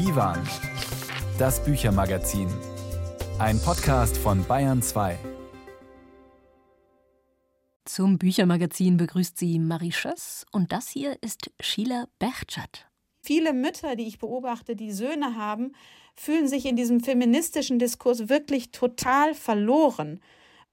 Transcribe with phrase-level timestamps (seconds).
[0.00, 0.42] Divan,
[1.38, 2.48] das Büchermagazin.
[3.38, 5.18] Ein Podcast von Bayern 2.
[7.84, 12.88] Zum Büchermagazin begrüßt sie Marie Schöss und das hier ist Sheila Berchtschat.
[13.20, 15.72] Viele Mütter, die ich beobachte, die Söhne haben,
[16.14, 20.20] fühlen sich in diesem feministischen Diskurs wirklich total verloren.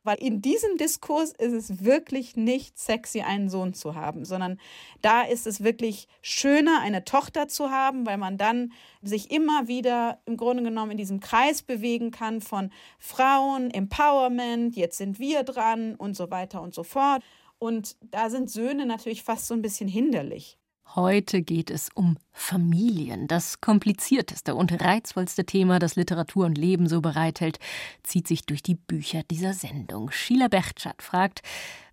[0.07, 4.57] Weil in diesem Diskurs ist es wirklich nicht sexy, einen Sohn zu haben, sondern
[5.01, 8.71] da ist es wirklich schöner, eine Tochter zu haben, weil man dann
[9.01, 14.97] sich immer wieder im Grunde genommen in diesem Kreis bewegen kann von Frauen, Empowerment, jetzt
[14.97, 17.21] sind wir dran und so weiter und so fort.
[17.59, 20.57] Und da sind Söhne natürlich fast so ein bisschen hinderlich.
[20.95, 23.27] Heute geht es um Familien.
[23.27, 27.59] Das komplizierteste und reizvollste Thema, das Literatur und Leben so bereithält,
[28.03, 30.11] zieht sich durch die Bücher dieser Sendung.
[30.11, 31.41] Sheila Berchtschat fragt,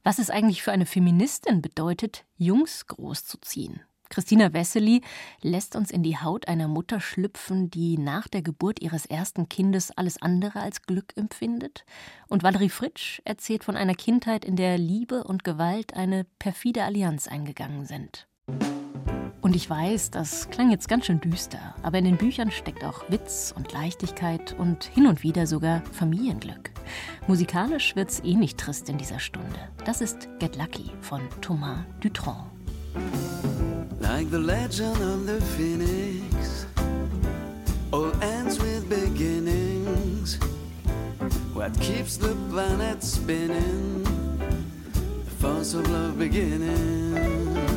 [0.04, 3.80] was es eigentlich für eine Feministin bedeutet, Jungs großzuziehen.
[4.10, 5.02] Christina Wessely
[5.42, 9.90] lässt uns in die Haut einer Mutter schlüpfen, die nach der Geburt ihres ersten Kindes
[9.90, 11.84] alles andere als Glück empfindet.
[12.28, 17.26] Und Valerie Fritsch erzählt von einer Kindheit, in der Liebe und Gewalt eine perfide Allianz
[17.26, 18.28] eingegangen sind.
[19.45, 23.05] Und ich weiß, das klang jetzt ganz schön düster, aber in den Büchern steckt auch
[23.11, 26.70] Witz und Leichtigkeit und hin und wieder sogar Familienglück.
[27.27, 29.69] Musikalisch wird's eh nicht trist in dieser Stunde.
[29.84, 32.47] Das ist Get Lucky von Thomas Dutronc.
[34.00, 36.67] Like the legend of the phoenix,
[37.92, 40.39] all ends with beginnings.
[41.53, 44.05] What keeps the planet spinning?
[45.27, 47.73] The force of love beginning.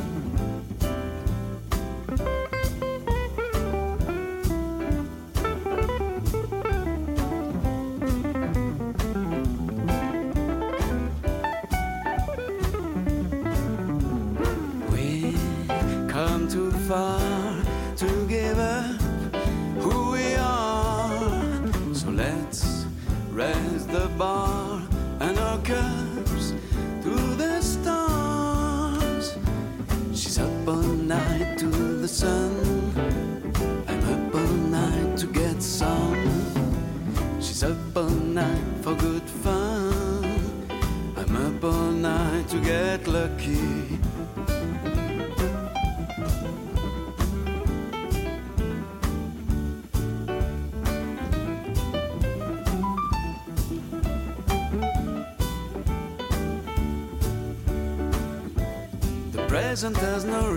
[59.77, 60.49] Present there's no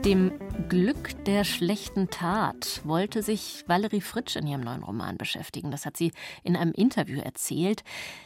[0.00, 0.32] Mit dem
[0.70, 5.70] Glück der schlechten Tat wollte sich Valerie Fritsch in ihrem neuen Roman beschäftigen.
[5.70, 6.12] Das hat sie
[6.42, 7.84] in einem Interview erzählt.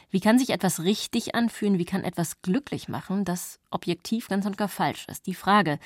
[0.09, 1.77] Wie kann sich etwas richtig anfühlen?
[1.77, 5.27] Wie kann etwas glücklich machen, das objektiv ganz und gar falsch ist?
[5.27, 5.77] Die Frage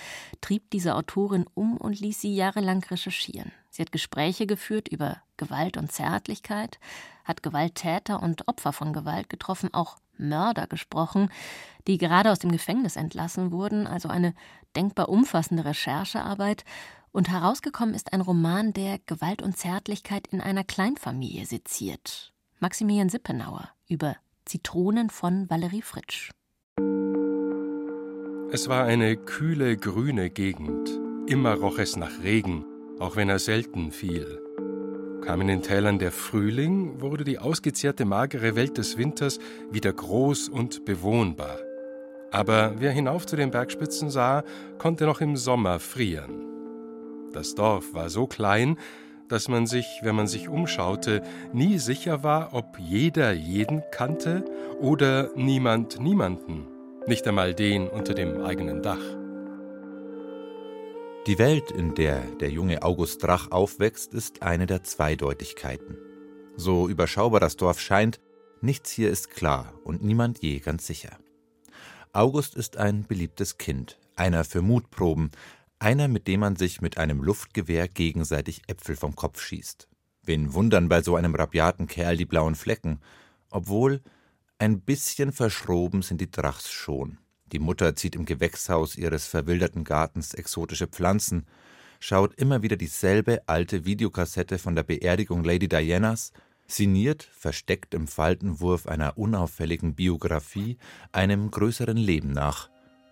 [0.41, 3.51] trieb diese Autorin um und ließ sie jahrelang recherchieren.
[3.71, 6.77] Sie hat Gespräche geführt über Gewalt und Zärtlichkeit,
[7.23, 11.29] hat Gewalttäter und Opfer von Gewalt getroffen, auch Mörder gesprochen,
[11.87, 14.33] die gerade aus dem Gefängnis entlassen wurden, also eine
[14.75, 16.65] denkbar umfassende Recherchearbeit,
[17.11, 22.33] und herausgekommen ist ein Roman, der Gewalt und Zärtlichkeit in einer Kleinfamilie seziert.
[22.59, 24.15] Maximilian Sippenauer über
[24.45, 26.29] Zitronen von Valerie Fritsch.
[28.51, 30.89] Es war eine kühle, grüne Gegend.
[31.27, 32.65] Immer roch es nach Regen,
[32.99, 34.41] auch wenn er selten fiel.
[35.21, 40.49] Kam in den Tälern der Frühling, wurde die ausgezehrte, magere Welt des Winters wieder groß
[40.49, 41.57] und bewohnbar.
[42.31, 44.43] Aber wer hinauf zu den Bergspitzen sah,
[44.77, 46.45] konnte noch im Sommer frieren.
[47.33, 48.77] Das Dorf war so klein,
[49.27, 51.21] dass man sich, wenn man sich umschaute,
[51.53, 54.43] nie sicher war, ob jeder jeden kannte
[54.79, 56.65] oder niemand niemanden,
[57.07, 58.97] nicht einmal den unter dem eigenen Dach.
[61.27, 65.97] Die Welt, in der der junge August Drach aufwächst, ist eine der Zweideutigkeiten.
[66.55, 68.21] So überschaubar das Dorf scheint,
[68.61, 71.17] nichts hier ist klar und niemand je ganz sicher.
[72.13, 75.31] August ist ein beliebtes Kind, einer für Mutproben,
[75.77, 79.89] einer, mit dem man sich mit einem Luftgewehr gegenseitig Äpfel vom Kopf schießt.
[80.23, 83.01] Wen wundern bei so einem rabiaten Kerl die blauen Flecken?
[83.51, 84.01] Obwohl,
[84.57, 87.17] ein bisschen verschroben sind die Drachs schon.
[87.51, 91.47] Die Mutter zieht im Gewächshaus ihres verwilderten Gartens exotische Pflanzen,
[91.99, 96.31] schaut immer wieder dieselbe alte Videokassette von der Beerdigung Lady Dianas,
[96.67, 100.77] signiert, versteckt im Faltenwurf einer unauffälligen Biografie,
[101.11, 102.69] einem größeren Leben nach.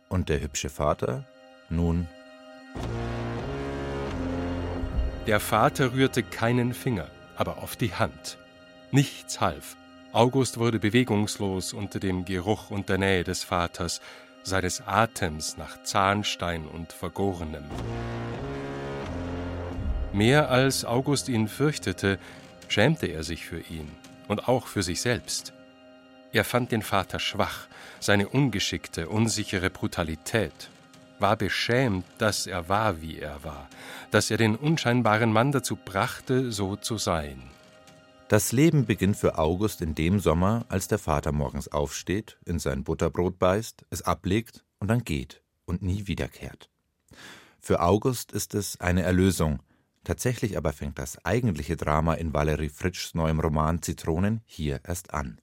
[0.09, 1.25] Und der hübsche Vater?
[1.69, 2.07] Nun.
[5.25, 8.37] Der Vater rührte keinen Finger, aber auf die Hand.
[8.91, 9.75] Nichts half.
[10.13, 13.99] August wurde bewegungslos unter dem Geruch und der Nähe des Vaters,
[14.47, 17.65] seines Atems nach Zahnstein und Vergorenem.
[20.13, 22.17] Mehr als August ihn fürchtete,
[22.69, 23.91] schämte er sich für ihn
[24.27, 25.53] und auch für sich selbst.
[26.31, 27.67] Er fand den Vater schwach,
[27.99, 30.69] seine ungeschickte, unsichere Brutalität,
[31.19, 33.67] war beschämt, dass er war, wie er war,
[34.11, 37.41] dass er den unscheinbaren Mann dazu brachte, so zu sein.
[38.29, 42.83] Das Leben beginnt für August in dem Sommer, als der Vater morgens aufsteht, in sein
[42.83, 46.69] Butterbrot beißt, es ablegt und dann geht und nie wiederkehrt.
[47.61, 49.61] Für August ist es eine Erlösung.
[50.03, 55.39] Tatsächlich aber fängt das eigentliche Drama in Valerie Fritschs neuem Roman Zitronen hier erst an.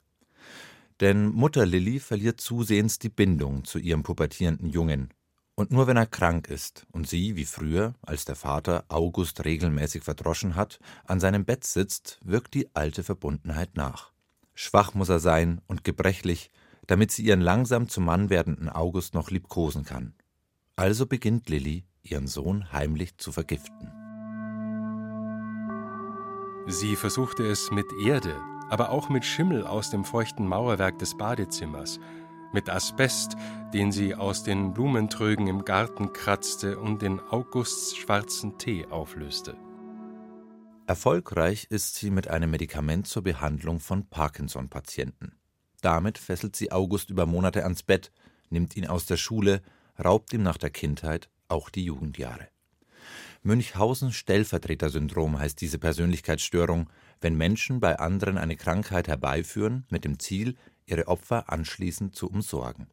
[1.01, 5.09] Denn Mutter Lilly verliert zusehends die Bindung zu ihrem pubertierenden Jungen
[5.55, 10.03] und nur wenn er krank ist und sie, wie früher, als der Vater August regelmäßig
[10.03, 14.13] verdroschen hat, an seinem Bett sitzt, wirkt die alte Verbundenheit nach.
[14.55, 16.51] Schwach muss er sein und gebrechlich,
[16.87, 20.15] damit sie ihren langsam zum Mann werdenden August noch liebkosen kann.
[20.77, 23.93] Also beginnt Lilly, ihren Sohn heimlich zu vergiften.
[26.67, 28.35] Sie versuchte es mit Erde,
[28.71, 32.01] aber auch mit Schimmel aus dem feuchten Mauerwerk des Badezimmers,
[32.55, 33.37] mit Asbest,
[33.75, 39.57] den sie aus den Blumentrögen im Garten kratzte und in Augusts schwarzen Tee auflöste.
[40.87, 45.33] Erfolgreich ist sie mit einem Medikament zur Behandlung von Parkinson-Patienten.
[45.81, 48.13] Damit fesselt sie August über Monate ans Bett,
[48.51, 49.61] nimmt ihn aus der Schule,
[50.03, 52.49] raubt ihm nach der Kindheit auch die Jugendjahre.
[53.43, 56.89] Münchhausen-Stellvertreter-Syndrom heißt diese Persönlichkeitsstörung,
[57.21, 62.89] wenn Menschen bei anderen eine Krankheit herbeiführen, mit dem Ziel, ihre Opfer anschließend zu umsorgen.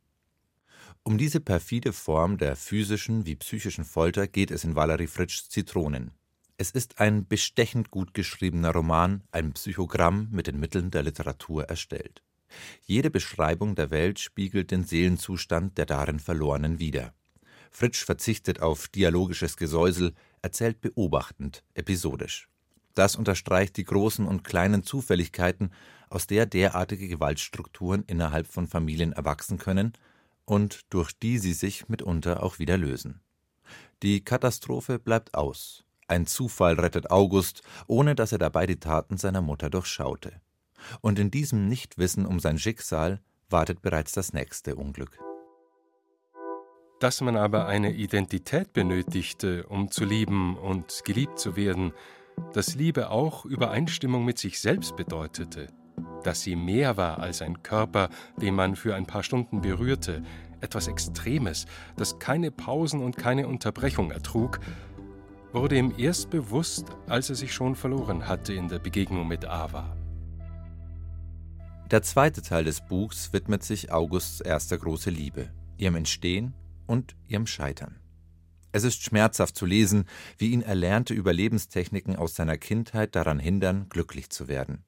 [1.04, 6.12] Um diese perfide Form der physischen wie psychischen Folter geht es in Valerie Fritschs Zitronen.
[6.58, 12.22] Es ist ein bestechend gut geschriebener Roman, ein Psychogramm mit den Mitteln der Literatur erstellt.
[12.84, 17.14] Jede Beschreibung der Welt spiegelt den Seelenzustand der darin Verlorenen wider.
[17.72, 22.48] Fritsch verzichtet auf dialogisches Gesäusel, erzählt beobachtend, episodisch.
[22.94, 25.72] Das unterstreicht die großen und kleinen Zufälligkeiten,
[26.12, 29.94] aus der derartige Gewaltstrukturen innerhalb von Familien erwachsen können
[30.46, 33.22] und durch die sie sich mitunter auch wieder lösen.
[34.04, 35.86] Die Katastrophe bleibt aus.
[36.08, 40.42] Ein Zufall rettet August, ohne dass er dabei die Taten seiner Mutter durchschaute.
[41.00, 45.18] Und in diesem Nichtwissen um sein Schicksal wartet bereits das nächste Unglück.
[47.00, 51.94] Dass man aber eine Identität benötigte, um zu lieben und geliebt zu werden,
[52.54, 55.68] dass Liebe auch Übereinstimmung mit sich selbst bedeutete,
[56.24, 60.24] dass sie mehr war als ein Körper, den man für ein paar Stunden berührte,
[60.62, 61.66] etwas Extremes,
[61.98, 64.60] das keine Pausen und keine Unterbrechung ertrug,
[65.54, 69.96] wurde ihm erst bewusst, als er sich schon verloren hatte in der Begegnung mit Ava.
[71.90, 76.54] Der zweite Teil des Buchs widmet sich Augusts erster große Liebe, ihrem Entstehen
[76.88, 78.00] und ihrem Scheitern.
[78.72, 80.06] Es ist schmerzhaft zu lesen,
[80.38, 84.86] wie ihn erlernte Überlebenstechniken aus seiner Kindheit daran hindern, glücklich zu werden.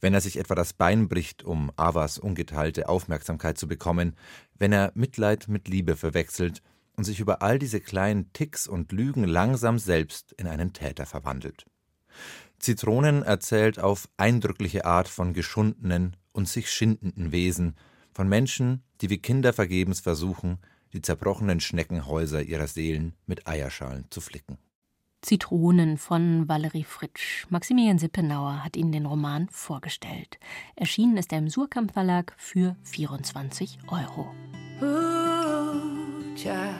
[0.00, 4.16] Wenn er sich etwa das Bein bricht, um Avas ungeteilte Aufmerksamkeit zu bekommen,
[4.58, 6.62] wenn er Mitleid mit Liebe verwechselt
[6.96, 11.66] und sich über all diese kleinen Ticks und Lügen langsam selbst in einen Täter verwandelt.
[12.58, 17.74] Zitronen erzählt auf eindrückliche Art von geschundenen und sich schindenden Wesen,
[18.12, 20.58] von Menschen, die wie Kinder vergebens versuchen,
[20.92, 24.58] die zerbrochenen Schneckenhäuser ihrer Seelen mit Eierschalen zu flicken.
[25.22, 27.46] Zitronen von Valerie Fritsch.
[27.50, 30.38] Maximilian Sippenauer hat Ihnen den Roman vorgestellt.
[30.76, 34.32] Erschienen ist er im Surkamp Verlag für 24 Euro.
[34.80, 36.74] Ooh, child,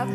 [0.00, 0.06] how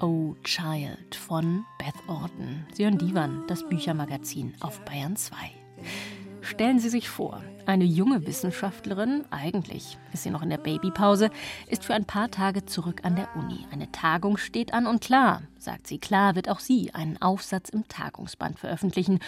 [0.00, 2.64] oh Child von Beth Orton.
[2.74, 5.34] Sie hören Divan, das Büchermagazin auf Bayern 2.
[6.42, 11.30] Stellen Sie sich vor, eine junge Wissenschaftlerin, eigentlich ist sie noch in der Babypause,
[11.68, 13.64] ist für ein paar Tage zurück an der Uni.
[13.70, 17.86] Eine Tagung steht an und klar, sagt sie, klar wird auch sie einen Aufsatz im
[17.86, 19.20] Tagungsband veröffentlichen.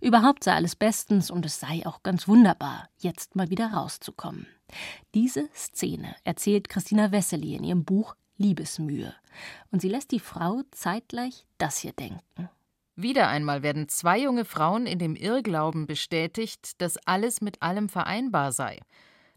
[0.00, 4.46] Überhaupt sei alles bestens und es sei auch ganz wunderbar, jetzt mal wieder rauszukommen.
[5.12, 9.12] Diese Szene erzählt Christina Wessely in ihrem Buch Liebesmühe.
[9.72, 12.48] Und sie lässt die Frau zeitgleich das hier denken.
[13.02, 18.52] Wieder einmal werden zwei junge Frauen in dem Irrglauben bestätigt, dass alles mit allem vereinbar
[18.52, 18.78] sei,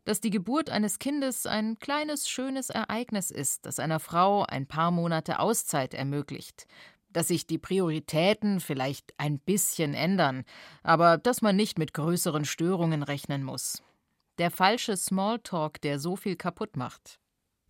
[0.04, 4.92] dass die Geburt eines Kindes ein kleines, schönes Ereignis ist, das einer Frau ein paar
[4.92, 6.68] Monate Auszeit ermöglicht,
[7.10, 10.44] dass sich die Prioritäten vielleicht ein bisschen ändern,
[10.82, 13.82] aber dass man nicht mit größeren Störungen rechnen muss.
[14.40, 17.18] Der falsche Smalltalk, der so viel kaputt macht.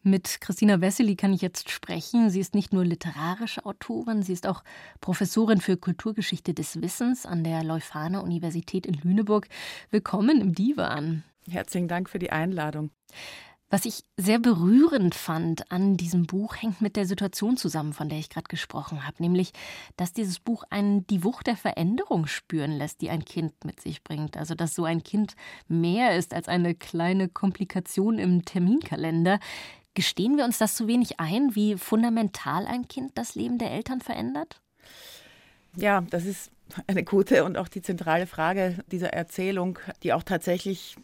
[0.05, 2.29] Mit Christina Wessely kann ich jetzt sprechen.
[2.29, 4.62] Sie ist nicht nur literarische Autorin, sie ist auch
[5.00, 9.48] Professorin für Kulturgeschichte des Wissens an der Leuphana Universität in Lüneburg.
[9.91, 11.24] Willkommen im Divan.
[11.50, 12.91] Herzlichen Dank für die Einladung.
[13.69, 18.19] Was ich sehr berührend fand an diesem Buch, hängt mit der Situation zusammen, von der
[18.19, 19.51] ich gerade gesprochen habe, nämlich,
[19.95, 24.03] dass dieses Buch einen die Wucht der Veränderung spüren lässt, die ein Kind mit sich
[24.03, 24.36] bringt.
[24.36, 25.36] Also, dass so ein Kind
[25.67, 29.39] mehr ist als eine kleine Komplikation im Terminkalender.
[29.93, 34.01] Gestehen wir uns das zu wenig ein, wie fundamental ein Kind das Leben der Eltern
[34.01, 34.59] verändert?
[35.75, 36.51] Ja, das ist
[36.88, 40.95] eine gute und auch die zentrale Frage dieser Erzählung, die auch tatsächlich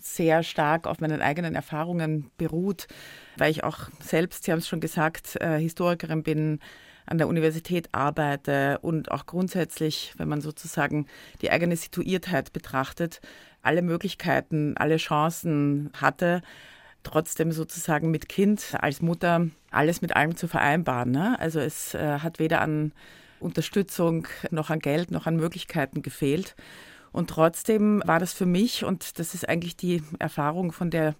[0.00, 2.88] sehr stark auf meinen eigenen Erfahrungen beruht,
[3.36, 6.60] weil ich auch selbst, Sie haben es schon gesagt, äh, Historikerin bin,
[7.04, 11.06] an der Universität arbeite und auch grundsätzlich, wenn man sozusagen
[11.40, 13.20] die eigene Situiertheit betrachtet,
[13.60, 16.42] alle Möglichkeiten, alle Chancen hatte,
[17.02, 21.10] trotzdem sozusagen mit Kind als Mutter alles mit allem zu vereinbaren.
[21.10, 21.38] Ne?
[21.40, 22.92] Also es äh, hat weder an
[23.40, 26.54] Unterstützung noch an Geld noch an Möglichkeiten gefehlt.
[27.10, 31.14] Und trotzdem war das für mich, und das ist eigentlich die Erfahrung, von der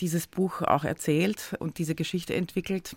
[0.00, 2.96] dieses Buch auch erzählt und diese Geschichte entwickelt,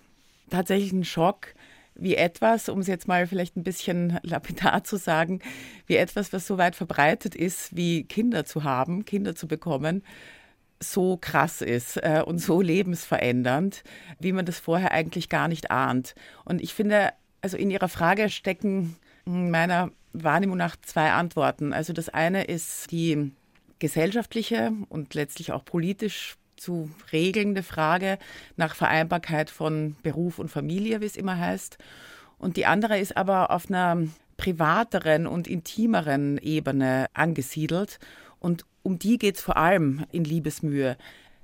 [0.49, 1.53] tatsächlich ein Schock,
[1.95, 5.39] wie etwas, um es jetzt mal vielleicht ein bisschen lapidar zu sagen,
[5.85, 10.03] wie etwas, was so weit verbreitet ist, wie Kinder zu haben, Kinder zu bekommen,
[10.83, 13.83] so krass ist äh, und so lebensverändernd,
[14.19, 16.15] wie man das vorher eigentlich gar nicht ahnt.
[16.45, 17.11] Und ich finde,
[17.41, 21.73] also in Ihrer Frage stecken meiner Wahrnehmung nach zwei Antworten.
[21.73, 23.31] Also das eine ist die
[23.79, 28.17] gesellschaftliche und letztlich auch politisch zu regelnde Frage
[28.55, 31.77] nach Vereinbarkeit von Beruf und Familie, wie es immer heißt.
[32.37, 37.99] Und die andere ist aber auf einer privateren und intimeren Ebene angesiedelt.
[38.43, 40.97] Und um die geht es vor allem in Liebesmühe.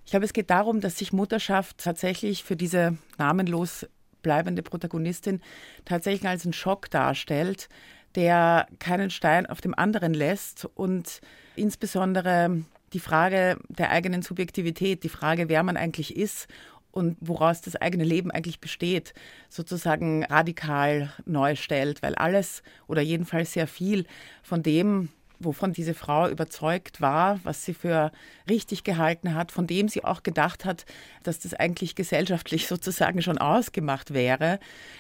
[0.04, 3.88] Ich glaube, es geht darum, dass sich Mutterschaft tatsächlich für diese namenlos
[4.22, 5.40] bleibende Protagonistin
[5.86, 7.70] tatsächlich als ein Schock darstellt,
[8.16, 11.22] der keinen Stein auf dem anderen lässt und
[11.56, 16.50] insbesondere die Frage der eigenen Subjektivität, die Frage, wer man eigentlich ist
[16.92, 19.14] und woraus das eigene Leben eigentlich besteht,
[19.48, 24.06] sozusagen radikal neu stellt, weil alles oder jedenfalls sehr viel
[24.44, 28.12] von dem, wovon diese Frau überzeugt war, was sie für
[28.50, 30.86] richtig gehalten hat, von dem sie auch gedacht hat,
[31.24, 34.60] dass das eigentlich gesellschaftlich sozusagen schon ausgemacht wäre,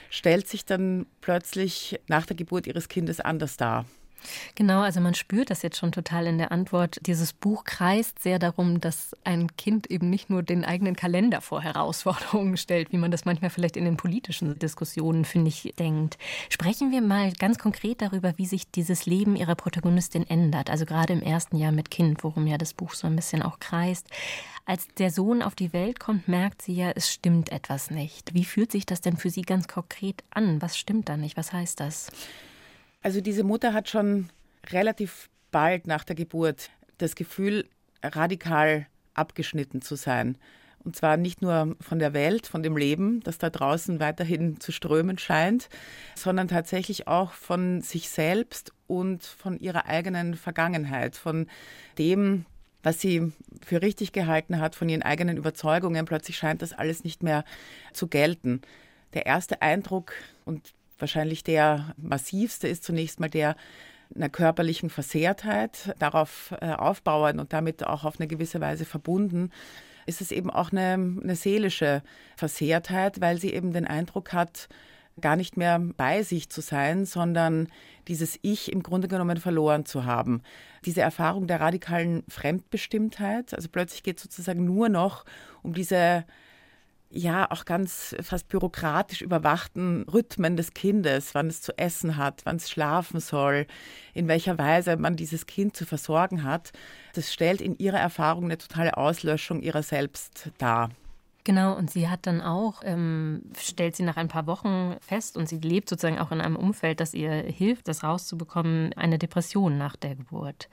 [0.09, 3.85] stellt sich dann plötzlich nach der Geburt ihres Kindes anders dar.
[4.55, 6.99] Genau, also man spürt das jetzt schon total in der Antwort.
[7.05, 11.61] Dieses Buch kreist sehr darum, dass ein Kind eben nicht nur den eigenen Kalender vor
[11.61, 16.17] Herausforderungen stellt, wie man das manchmal vielleicht in den politischen Diskussionen, finde ich, denkt.
[16.49, 20.69] Sprechen wir mal ganz konkret darüber, wie sich dieses Leben ihrer Protagonistin ändert.
[20.69, 23.59] Also gerade im ersten Jahr mit Kind, worum ja das Buch so ein bisschen auch
[23.59, 24.07] kreist.
[24.65, 28.35] Als der Sohn auf die Welt kommt, merkt sie ja, es stimmt etwas nicht.
[28.35, 30.61] Wie fühlt sich das denn für sie ganz konkret an?
[30.61, 31.37] Was stimmt da nicht?
[31.37, 32.11] Was heißt das?
[33.01, 34.29] Also diese Mutter hat schon
[34.67, 37.67] relativ bald nach der Geburt das Gefühl,
[38.03, 40.37] radikal abgeschnitten zu sein.
[40.83, 44.71] Und zwar nicht nur von der Welt, von dem Leben, das da draußen weiterhin zu
[44.71, 45.69] strömen scheint,
[46.15, 51.47] sondern tatsächlich auch von sich selbst und von ihrer eigenen Vergangenheit, von
[51.97, 52.45] dem,
[52.81, 53.33] was sie
[53.65, 56.05] für richtig gehalten hat, von ihren eigenen Überzeugungen.
[56.05, 57.43] Plötzlich scheint das alles nicht mehr
[57.91, 58.61] zu gelten.
[59.13, 60.13] Der erste Eindruck,
[60.45, 63.55] und wahrscheinlich der massivste ist zunächst mal der
[64.15, 69.51] einer körperlichen Versehrtheit, darauf äh, aufbauen und damit auch auf eine gewisse Weise verbunden,
[70.05, 72.01] ist es eben auch eine, eine seelische
[72.35, 74.67] Versehrtheit, weil sie eben den Eindruck hat,
[75.21, 77.67] gar nicht mehr bei sich zu sein, sondern
[78.07, 80.41] dieses Ich im Grunde genommen verloren zu haben.
[80.85, 85.25] Diese Erfahrung der radikalen Fremdbestimmtheit, also plötzlich geht es sozusagen nur noch
[85.61, 86.25] um diese
[87.09, 92.57] ja auch ganz fast bürokratisch überwachten Rhythmen des Kindes, wann es zu essen hat, wann
[92.57, 93.65] es schlafen soll,
[94.13, 96.71] in welcher Weise man dieses Kind zu versorgen hat,
[97.13, 100.89] das stellt in ihrer Erfahrung eine totale Auslöschung ihrer selbst dar.
[101.45, 105.49] Genau, und sie hat dann auch, ähm, stellt sie nach ein paar Wochen fest und
[105.49, 109.95] sie lebt sozusagen auch in einem Umfeld, das ihr hilft, das rauszubekommen, eine Depression nach
[109.95, 110.69] der Geburt.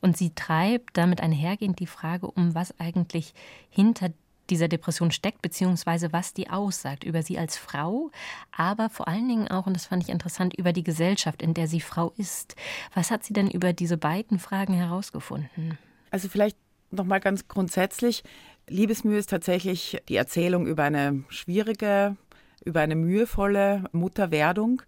[0.00, 3.34] Und sie treibt damit einhergehend die Frage um, was eigentlich
[3.68, 4.10] hinter
[4.50, 8.10] dieser Depression steckt, beziehungsweise was die aussagt über sie als Frau,
[8.52, 11.66] aber vor allen Dingen auch, und das fand ich interessant, über die Gesellschaft, in der
[11.66, 12.56] sie Frau ist.
[12.94, 15.78] Was hat sie denn über diese beiden Fragen herausgefunden?
[16.10, 16.56] Also vielleicht
[16.90, 18.22] nochmal ganz grundsätzlich,
[18.68, 22.16] Liebesmühe ist tatsächlich die Erzählung über eine schwierige,
[22.64, 24.82] über eine mühevolle Mutterwerdung,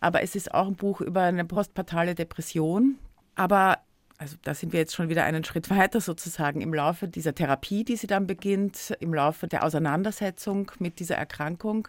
[0.00, 2.98] aber es ist auch ein Buch über eine postpartale Depression.
[3.36, 3.78] Aber
[4.24, 7.84] also da sind wir jetzt schon wieder einen Schritt weiter sozusagen im Laufe dieser Therapie,
[7.84, 11.88] die sie dann beginnt, im Laufe der Auseinandersetzung mit dieser Erkrankung,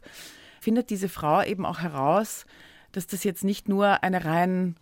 [0.59, 2.45] findet diese Frau eben auch heraus,
[2.91, 4.75] dass das jetzt nicht nur eine rein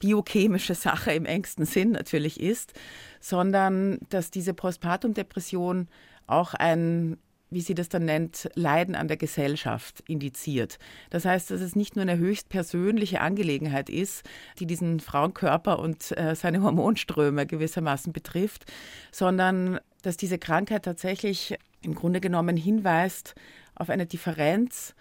[0.00, 2.72] biochemische Sache im engsten Sinn natürlich ist,
[3.20, 5.86] sondern dass diese Postpartum-Depression
[6.26, 7.18] auch ein
[7.50, 10.78] wie sie das dann nennt, Leiden an der Gesellschaft indiziert.
[11.10, 14.24] Das heißt, dass es nicht nur eine höchst persönliche Angelegenheit ist,
[14.58, 18.64] die diesen Frauenkörper und äh, seine Hormonströme gewissermaßen betrifft,
[19.12, 23.34] sondern dass diese Krankheit tatsächlich im Grunde genommen hinweist
[23.74, 24.94] auf eine Differenz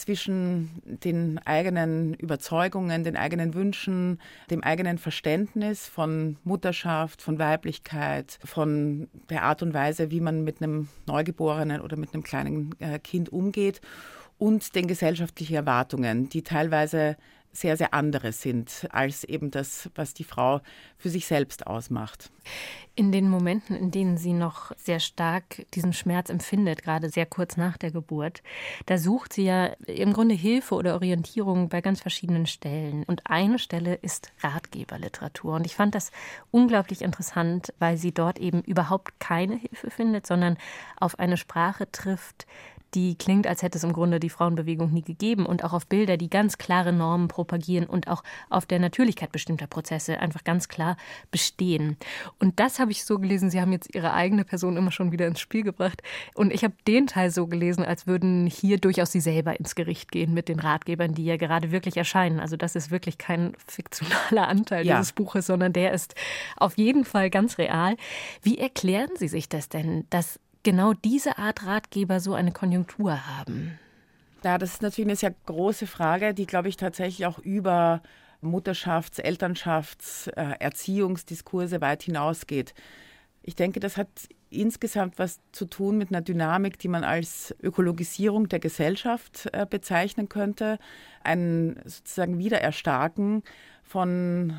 [0.00, 9.08] zwischen den eigenen Überzeugungen, den eigenen Wünschen, dem eigenen Verständnis von Mutterschaft, von Weiblichkeit, von
[9.28, 13.30] der Art und Weise, wie man mit einem Neugeborenen oder mit einem kleinen äh, Kind
[13.30, 13.80] umgeht
[14.40, 17.16] und den gesellschaftlichen Erwartungen, die teilweise
[17.52, 20.60] sehr, sehr andere sind als eben das, was die Frau
[20.96, 22.30] für sich selbst ausmacht.
[22.94, 27.56] In den Momenten, in denen sie noch sehr stark diesen Schmerz empfindet, gerade sehr kurz
[27.56, 28.42] nach der Geburt,
[28.86, 33.04] da sucht sie ja im Grunde Hilfe oder Orientierung bei ganz verschiedenen Stellen.
[33.04, 35.54] Und eine Stelle ist Ratgeberliteratur.
[35.56, 36.12] Und ich fand das
[36.50, 40.56] unglaublich interessant, weil sie dort eben überhaupt keine Hilfe findet, sondern
[40.98, 42.46] auf eine Sprache trifft,
[42.94, 46.16] die klingt, als hätte es im Grunde die Frauenbewegung nie gegeben und auch auf Bilder,
[46.16, 50.96] die ganz klare Normen propagieren und auch auf der Natürlichkeit bestimmter Prozesse einfach ganz klar
[51.30, 51.96] bestehen.
[52.38, 55.26] Und das habe ich so gelesen, Sie haben jetzt Ihre eigene Person immer schon wieder
[55.26, 56.02] ins Spiel gebracht
[56.34, 60.10] und ich habe den Teil so gelesen, als würden hier durchaus Sie selber ins Gericht
[60.10, 62.40] gehen mit den Ratgebern, die ja gerade wirklich erscheinen.
[62.40, 64.98] Also das ist wirklich kein fiktionaler Anteil ja.
[64.98, 66.14] dieses Buches, sondern der ist
[66.56, 67.96] auf jeden Fall ganz real.
[68.42, 73.78] Wie erklären Sie sich das denn, dass genau diese Art Ratgeber so eine Konjunktur haben?
[74.42, 78.02] Ja, das ist natürlich eine sehr große Frage, die, glaube ich, tatsächlich auch über
[78.42, 82.74] Mutterschafts-, Elternschafts-, äh, Erziehungsdiskurse weit hinausgeht.
[83.42, 84.08] Ich denke, das hat
[84.50, 90.28] insgesamt was zu tun mit einer Dynamik, die man als Ökologisierung der Gesellschaft äh, bezeichnen
[90.28, 90.78] könnte.
[91.22, 93.42] Ein sozusagen Wiedererstarken
[93.82, 94.54] von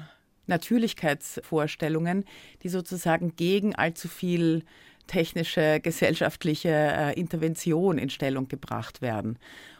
[0.48, 2.26] Natürlichkeitsvorstellungen,
[2.64, 4.64] die sozusagen gegen allzu viel
[5.12, 9.38] technische, gesellschaftliche äh, Intervention in Stellung gebracht werden.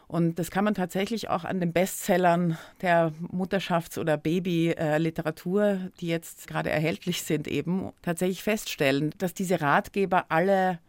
[0.08, 6.48] Und das kann man tatsächlich auch an den Bestsellern der Mutterschafts- oder Babyliteratur, die jetzt
[6.48, 10.80] gerade erhältlich sind, eben tatsächlich feststellen, dass diese Ratgeber alle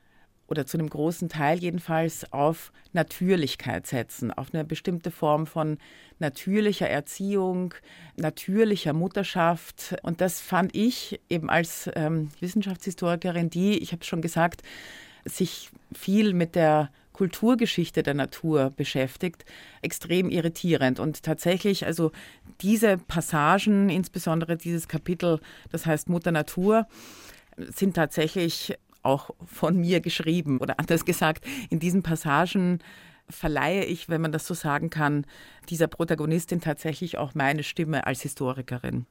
[0.52, 5.78] oder zu einem großen Teil jedenfalls auf Natürlichkeit setzen, auf eine bestimmte Form von
[6.18, 7.72] natürlicher Erziehung,
[8.16, 9.96] natürlicher Mutterschaft.
[10.02, 14.62] Und das fand ich eben als ähm, Wissenschaftshistorikerin, die, ich habe es schon gesagt,
[15.24, 19.46] sich viel mit der Kulturgeschichte der Natur beschäftigt,
[19.80, 21.00] extrem irritierend.
[21.00, 22.12] Und tatsächlich, also
[22.60, 26.86] diese Passagen, insbesondere dieses Kapitel, das heißt Mutter Natur,
[27.56, 30.58] sind tatsächlich auch von mir geschrieben.
[30.58, 32.80] Oder anders gesagt, in diesen Passagen
[33.28, 35.26] verleihe ich, wenn man das so sagen kann,
[35.68, 39.06] dieser Protagonistin tatsächlich auch meine Stimme als Historikerin.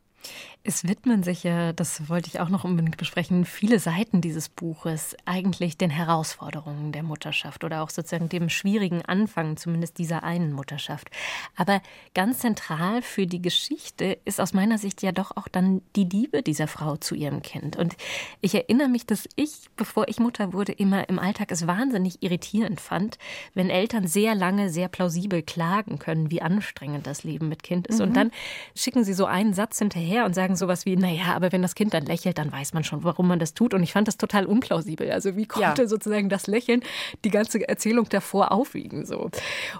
[0.64, 5.18] Es widmen sich ja, das wollte ich auch noch unbedingt besprechen, viele Seiten dieses Buches
[5.26, 11.10] eigentlich den Herausforderungen der Mutterschaft oder auch sozusagen dem schwierigen Anfang zumindest dieser einen Mutterschaft.
[11.56, 11.82] Aber
[12.14, 16.44] ganz zentral für die Geschichte ist aus meiner Sicht ja doch auch dann die Liebe
[16.44, 17.76] dieser Frau zu ihrem Kind.
[17.76, 17.96] Und
[18.40, 22.80] ich erinnere mich, dass ich, bevor ich Mutter wurde, immer im Alltag es wahnsinnig irritierend
[22.80, 23.18] fand,
[23.56, 27.98] wenn Eltern sehr lange, sehr plausibel klagen können, wie anstrengend das Leben mit Kind ist.
[27.98, 28.04] Mhm.
[28.04, 28.32] Und dann
[28.76, 31.76] schicken sie so einen Satz hinterher her und sagen sowas wie, naja, aber wenn das
[31.76, 33.74] Kind dann lächelt, dann weiß man schon, warum man das tut.
[33.74, 35.10] Und ich fand das total unplausibel.
[35.12, 35.88] Also wie konnte ja.
[35.88, 36.82] sozusagen das Lächeln
[37.24, 39.06] die ganze Erzählung davor aufwiegen?
[39.06, 39.30] So.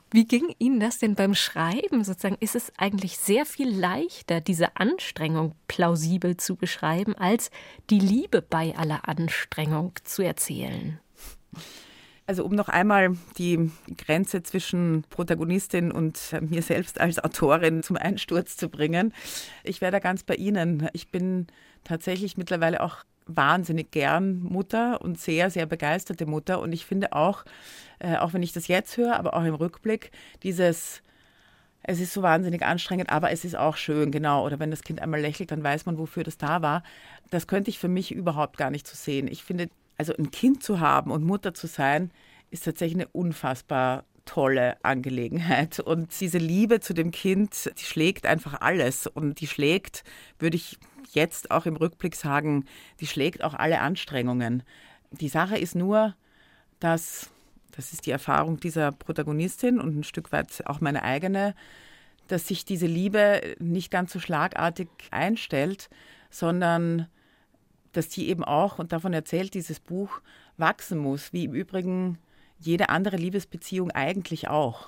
[0.10, 2.38] Wie ging Ihnen das denn beim Schreiben sozusagen?
[2.40, 7.52] Ist es eigentlich sehr viel leichter, diese Anstrengung plausibel zu beschreiben, als
[7.90, 11.00] die Liebe bei aller Anstrengung zu erzählen?
[12.28, 18.56] Also um noch einmal die Grenze zwischen Protagonistin und mir selbst als Autorin zum Einsturz
[18.56, 19.14] zu bringen.
[19.64, 20.88] Ich wäre da ganz bei Ihnen.
[20.94, 21.48] Ich bin
[21.84, 26.60] tatsächlich mittlerweile auch wahnsinnig gern Mutter und sehr, sehr begeisterte Mutter.
[26.60, 27.44] Und ich finde auch,
[28.00, 30.12] äh, auch wenn ich das jetzt höre, aber auch im Rückblick,
[30.44, 31.02] dieses
[31.84, 34.46] es ist so wahnsinnig anstrengend, aber es ist auch schön, genau.
[34.46, 36.84] Oder wenn das Kind einmal lächelt, dann weiß man, wofür das da war.
[37.32, 39.28] Das könnte ich für mich überhaupt gar nicht so sehen.
[39.28, 39.68] Ich finde,
[40.02, 42.10] also ein Kind zu haben und Mutter zu sein,
[42.50, 45.80] ist tatsächlich eine unfassbar tolle Angelegenheit.
[45.92, 49.06] Und diese Liebe zu dem Kind, die schlägt einfach alles.
[49.06, 50.04] Und die schlägt,
[50.40, 50.80] würde ich
[51.12, 52.66] jetzt auch im Rückblick sagen,
[53.00, 54.64] die schlägt auch alle Anstrengungen.
[55.12, 56.16] Die Sache ist nur,
[56.80, 57.30] dass
[57.74, 61.54] das ist die Erfahrung dieser Protagonistin und ein Stück weit auch meine eigene,
[62.28, 65.90] dass sich diese Liebe nicht ganz so schlagartig einstellt,
[66.32, 67.08] sondern
[67.92, 70.22] dass die eben auch, und davon erzählt dieses Buch,
[70.58, 72.18] wachsen muss, wie im Übrigen
[72.60, 74.88] jede andere Liebesbeziehung eigentlich auch.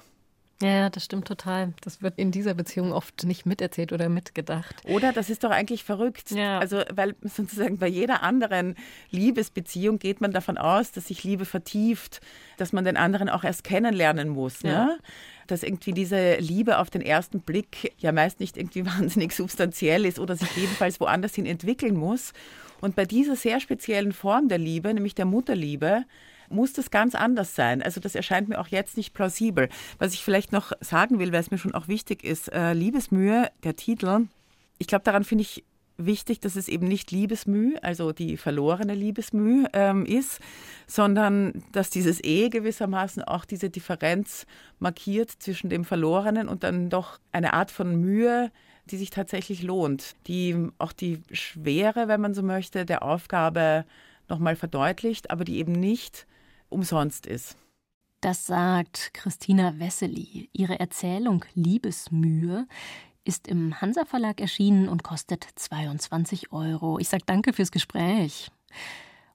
[0.62, 1.74] Ja, das stimmt total.
[1.82, 4.76] Das wird in dieser Beziehung oft nicht miterzählt oder mitgedacht.
[4.86, 6.32] Oder das ist doch eigentlich verrückt.
[6.32, 6.60] Ja.
[6.60, 8.76] Also, weil sozusagen bei jeder anderen
[9.10, 12.22] Liebesbeziehung geht man davon aus, dass sich Liebe vertieft,
[12.58, 14.64] dass man den anderen auch erst kennenlernen muss.
[14.64, 14.72] Ne?
[14.72, 14.86] Ja.
[14.86, 15.00] Ne?
[15.48, 20.20] Dass irgendwie diese Liebe auf den ersten Blick ja meist nicht irgendwie wahnsinnig substanziell ist
[20.20, 22.32] oder sich jedenfalls woanders hin entwickeln muss.
[22.84, 26.04] Und bei dieser sehr speziellen Form der Liebe, nämlich der Mutterliebe,
[26.50, 27.82] muss das ganz anders sein.
[27.82, 29.70] Also das erscheint mir auch jetzt nicht plausibel.
[30.00, 33.50] Was ich vielleicht noch sagen will, weil es mir schon auch wichtig ist, äh, Liebesmühe,
[33.64, 34.28] der Titel,
[34.80, 35.64] ich glaube, daran finde ich
[35.96, 40.42] wichtig, dass es eben nicht Liebesmüh, also die verlorene Liebesmüh ähm, ist,
[40.86, 44.46] sondern dass dieses E gewissermaßen auch diese Differenz
[44.80, 48.52] markiert zwischen dem Verlorenen und dann doch eine Art von Mühe,
[48.86, 53.86] die sich tatsächlich lohnt, die auch die Schwere, wenn man so möchte, der Aufgabe
[54.28, 56.28] nochmal verdeutlicht, aber die eben nicht
[56.70, 57.56] umsonst ist.
[58.22, 60.50] Das sagt Christina Wessely.
[60.54, 62.68] Ihre Erzählung Liebesmühe
[63.26, 67.00] ist im Hansa Verlag erschienen und kostet 22 Euro.
[67.00, 68.50] Ich sage danke fürs Gespräch.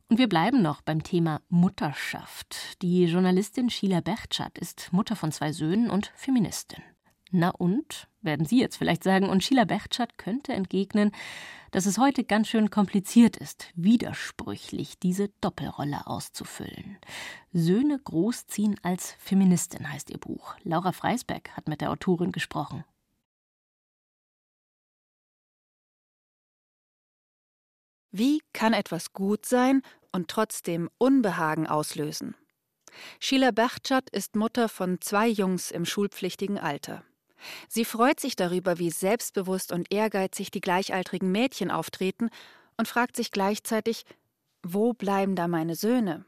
[0.08, 2.82] Und wir bleiben noch beim Thema Mutterschaft.
[2.82, 6.82] Die Journalistin Sheila Berchtschat ist Mutter von zwei Söhnen und Feministin.
[7.30, 8.08] Na und?
[8.20, 11.12] Werden Sie jetzt vielleicht sagen, und Sheila Berchtschat könnte entgegnen,
[11.70, 16.98] dass es heute ganz schön kompliziert ist, widersprüchlich diese Doppelrolle auszufüllen.
[17.52, 20.56] Söhne großziehen als Feministin heißt ihr Buch.
[20.62, 22.84] Laura Freisbeck hat mit der Autorin gesprochen.
[28.10, 32.34] Wie kann etwas gut sein und trotzdem Unbehagen auslösen?
[33.20, 37.04] Sheila Berchtschat ist Mutter von zwei Jungs im schulpflichtigen Alter.
[37.68, 42.30] Sie freut sich darüber, wie selbstbewusst und ehrgeizig die gleichaltrigen Mädchen auftreten
[42.76, 44.04] und fragt sich gleichzeitig,
[44.62, 46.24] wo bleiben da meine Söhne?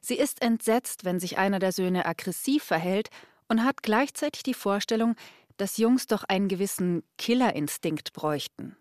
[0.00, 3.08] Sie ist entsetzt, wenn sich einer der Söhne aggressiv verhält
[3.48, 5.14] und hat gleichzeitig die Vorstellung,
[5.56, 8.76] dass Jungs doch einen gewissen Killerinstinkt bräuchten.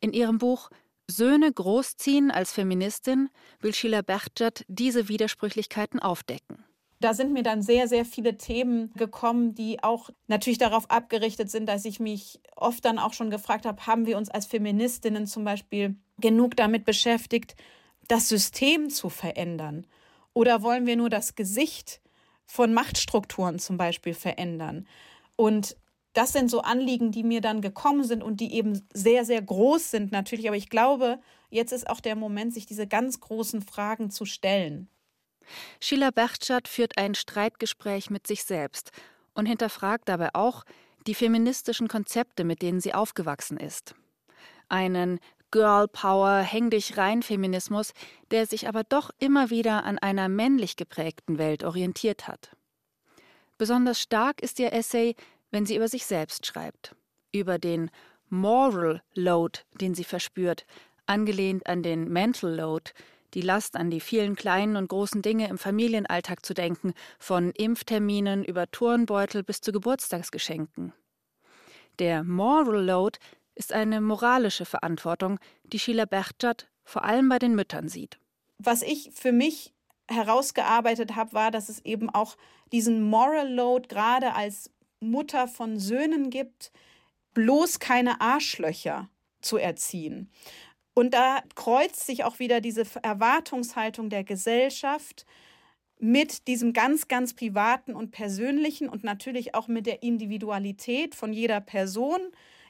[0.00, 0.70] In ihrem Buch
[1.10, 3.28] Söhne großziehen als Feministin
[3.60, 6.64] will Sheila Berchtschat diese Widersprüchlichkeiten aufdecken
[7.04, 11.66] da sind mir dann sehr, sehr viele Themen gekommen, die auch natürlich darauf abgerichtet sind,
[11.66, 15.44] dass ich mich oft dann auch schon gefragt habe, haben wir uns als Feministinnen zum
[15.44, 17.56] Beispiel genug damit beschäftigt,
[18.08, 19.86] das System zu verändern?
[20.34, 22.00] Oder wollen wir nur das Gesicht
[22.44, 24.86] von Machtstrukturen zum Beispiel verändern?
[25.36, 25.76] Und
[26.12, 29.90] das sind so Anliegen, die mir dann gekommen sind und die eben sehr, sehr groß
[29.90, 30.46] sind natürlich.
[30.46, 34.88] Aber ich glaube, jetzt ist auch der Moment, sich diese ganz großen Fragen zu stellen.
[35.80, 38.90] Sheila Berchtschat führt ein Streitgespräch mit sich selbst
[39.34, 40.64] und hinterfragt dabei auch
[41.06, 43.94] die feministischen Konzepte, mit denen sie aufgewachsen ist.
[44.68, 47.92] Einen Girl Power, häng dich rein Feminismus,
[48.30, 52.56] der sich aber doch immer wieder an einer männlich geprägten Welt orientiert hat.
[53.58, 55.14] Besonders stark ist ihr Essay,
[55.50, 56.96] wenn sie über sich selbst schreibt,
[57.32, 57.90] über den
[58.30, 60.64] Moral Load, den sie verspürt,
[61.04, 62.92] angelehnt an den Mental Load,
[63.34, 68.44] die Last an die vielen kleinen und großen Dinge im Familienalltag zu denken, von Impfterminen
[68.44, 70.92] über Turnbeutel bis zu Geburtstagsgeschenken.
[71.98, 73.18] Der Moral Load
[73.54, 78.18] ist eine moralische Verantwortung, die Sheila Berchtschat vor allem bei den Müttern sieht.
[78.58, 79.72] Was ich für mich
[80.08, 82.36] herausgearbeitet habe, war, dass es eben auch
[82.72, 86.72] diesen Moral Load gerade als Mutter von Söhnen gibt,
[87.34, 89.08] bloß keine Arschlöcher
[89.40, 90.30] zu erziehen.
[90.94, 95.26] Und da kreuzt sich auch wieder diese Erwartungshaltung der Gesellschaft
[95.98, 101.60] mit diesem ganz, ganz privaten und persönlichen und natürlich auch mit der Individualität von jeder
[101.60, 102.20] Person.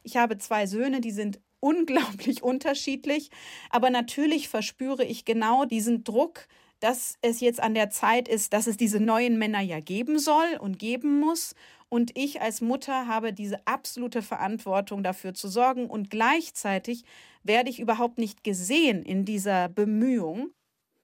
[0.02, 3.30] Ich habe zwei Söhne, die sind unglaublich unterschiedlich,
[3.70, 6.48] aber natürlich verspüre ich genau diesen Druck,
[6.80, 10.56] dass es jetzt an der Zeit ist, dass es diese neuen Männer ja geben soll
[10.58, 11.54] und geben muss.
[11.88, 15.88] Und ich als Mutter habe diese absolute Verantwortung dafür zu sorgen.
[15.88, 17.04] Und gleichzeitig
[17.42, 20.50] werde ich überhaupt nicht gesehen in dieser Bemühung.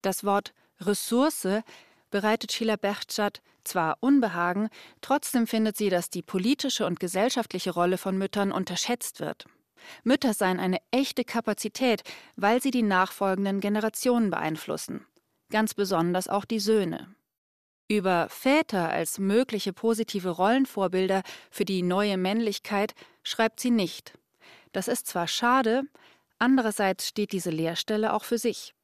[0.02, 1.48] Das Wort Ressource
[2.10, 4.68] bereitet Sheila Berchtschat zwar Unbehagen,
[5.00, 9.44] trotzdem findet sie, dass die politische und gesellschaftliche Rolle von Müttern unterschätzt wird.
[10.04, 12.02] Mütter seien eine echte Kapazität,
[12.36, 15.06] weil sie die nachfolgenden Generationen beeinflussen,
[15.50, 17.14] ganz besonders auch die Söhne.
[17.88, 24.12] Über Väter als mögliche positive Rollenvorbilder für die neue Männlichkeit schreibt sie nicht.
[24.72, 25.84] Das ist zwar schade,
[26.38, 28.74] andererseits steht diese Lehrstelle auch für sich.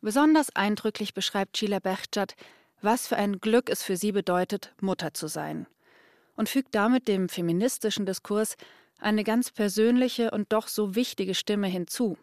[0.00, 2.34] Besonders eindrücklich beschreibt Sheila Berchtschat,
[2.80, 5.66] was für ein Glück es für sie bedeutet, Mutter zu sein.
[6.36, 8.56] Und fügt damit dem feministischen Diskurs
[8.98, 12.18] eine ganz persönliche und doch so wichtige Stimme hinzu.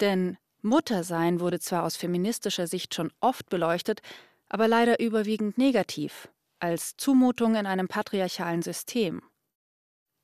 [0.00, 4.00] Denn Muttersein wurde zwar aus feministischer Sicht schon oft beleuchtet,
[4.48, 9.22] aber leider überwiegend negativ, als Zumutung in einem patriarchalen System.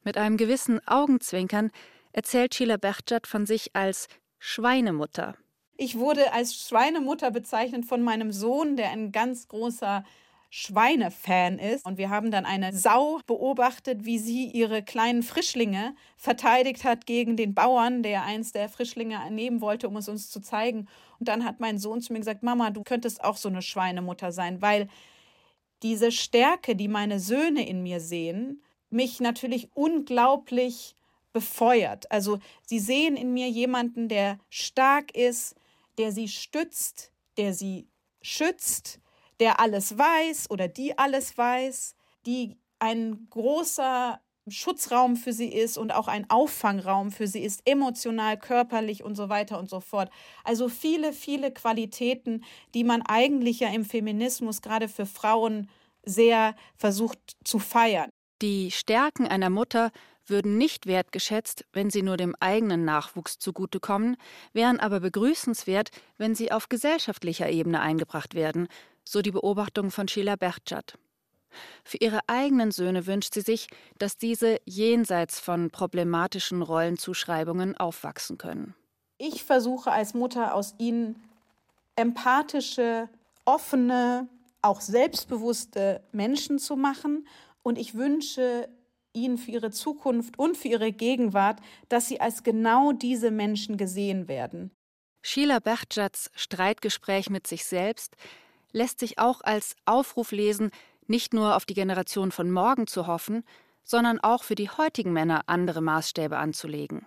[0.03, 1.71] Mit einem gewissen Augenzwinkern
[2.15, 5.35] erzählt Sheila Berchtschat von sich als Schweinemutter.
[5.77, 10.05] Ich wurde als Schweinemutter bezeichnet von meinem Sohn, der ein ganz großer
[10.49, 11.85] Schweinefan ist.
[11.85, 17.37] Und wir haben dann eine Sau beobachtet, wie sie ihre kleinen Frischlinge verteidigt hat gegen
[17.37, 20.87] den Bauern, der eins der Frischlinge nehmen wollte, um es uns zu zeigen.
[21.19, 24.31] Und dann hat mein Sohn zu mir gesagt, Mama, du könntest auch so eine Schweinemutter
[24.31, 24.87] sein, weil
[25.83, 30.95] diese Stärke, die meine Söhne in mir sehen, mich natürlich unglaublich
[31.35, 32.11] befeuert.
[32.11, 35.55] Also sie sehen in mir jemanden, der stark ist,
[35.99, 37.89] der sie stützt, der sie
[38.23, 39.01] schützt,
[39.41, 41.95] der alles weiß oder die alles weiß,
[42.25, 48.39] die ein großer Schutzraum für sie ist und auch ein Auffangraum für sie ist, emotional,
[48.39, 50.11] körperlich und so weiter und so fort.
[50.45, 52.45] Also viele, viele Qualitäten,
[52.75, 55.69] die man eigentlich ja im Feminismus gerade für Frauen
[56.05, 58.11] sehr versucht zu feiern.
[58.43, 59.91] Die Stärken einer Mutter
[60.27, 64.17] würden nicht wertgeschätzt, wenn sie nur dem eigenen Nachwuchs zugutekommen,
[64.53, 68.69] wären aber begrüßenswert, wenn sie auf gesellschaftlicher Ebene eingebracht werden,
[69.05, 70.99] so die Beobachtung von Sheila Berchtschat.
[71.85, 78.75] Für ihre eigenen Söhne wünscht sie sich, dass diese jenseits von problematischen Rollenzuschreibungen aufwachsen können.
[79.19, 81.23] Ich versuche als Mutter aus ihnen
[81.97, 83.09] empathische,
[83.45, 84.29] offene,
[84.63, 87.29] auch selbstbewusste Menschen zu machen
[87.63, 88.69] und ich wünsche
[89.15, 94.29] ihnen für ihre Zukunft und für ihre Gegenwart, dass sie als genau diese Menschen gesehen
[94.29, 94.71] werden.
[95.23, 98.17] Sheila Berchtschats Streitgespräch mit sich selbst
[98.73, 100.71] lässt sich auch als Aufruf lesen,
[101.07, 103.45] nicht nur auf die Generation von morgen zu hoffen,
[103.85, 107.07] sondern auch für die heutigen Männer andere Maßstäbe anzulegen.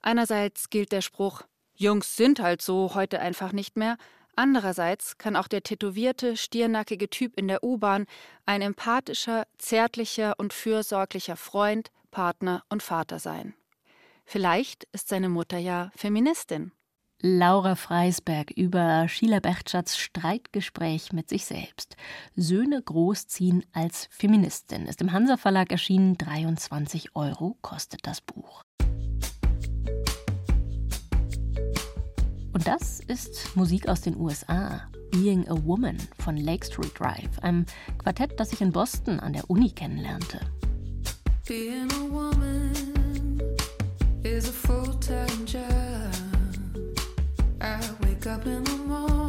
[0.00, 1.42] Einerseits gilt der Spruch
[1.74, 3.96] Jungs sind halt so heute einfach nicht mehr,
[4.34, 8.06] Andererseits kann auch der tätowierte, stiernackige Typ in der U-Bahn
[8.46, 13.54] ein empathischer, zärtlicher und fürsorglicher Freund, Partner und Vater sein.
[14.24, 16.72] Vielleicht ist seine Mutter ja Feministin.
[17.24, 21.96] Laura Freisberg über Sheila Berchtschats Streitgespräch mit sich selbst.
[22.34, 26.18] Söhne großziehen als Feministin ist im Hansa Verlag erschienen.
[26.18, 28.61] 23 Euro kostet das Buch.
[32.52, 34.82] Und das ist Musik aus den USA.
[35.10, 37.66] Being a Woman von Lake Street Drive, einem
[37.98, 40.40] Quartett, das ich in Boston an der Uni kennenlernte.
[41.46, 43.40] Being a woman
[44.22, 45.62] is a full-time job.
[47.60, 49.21] I wake up in the morning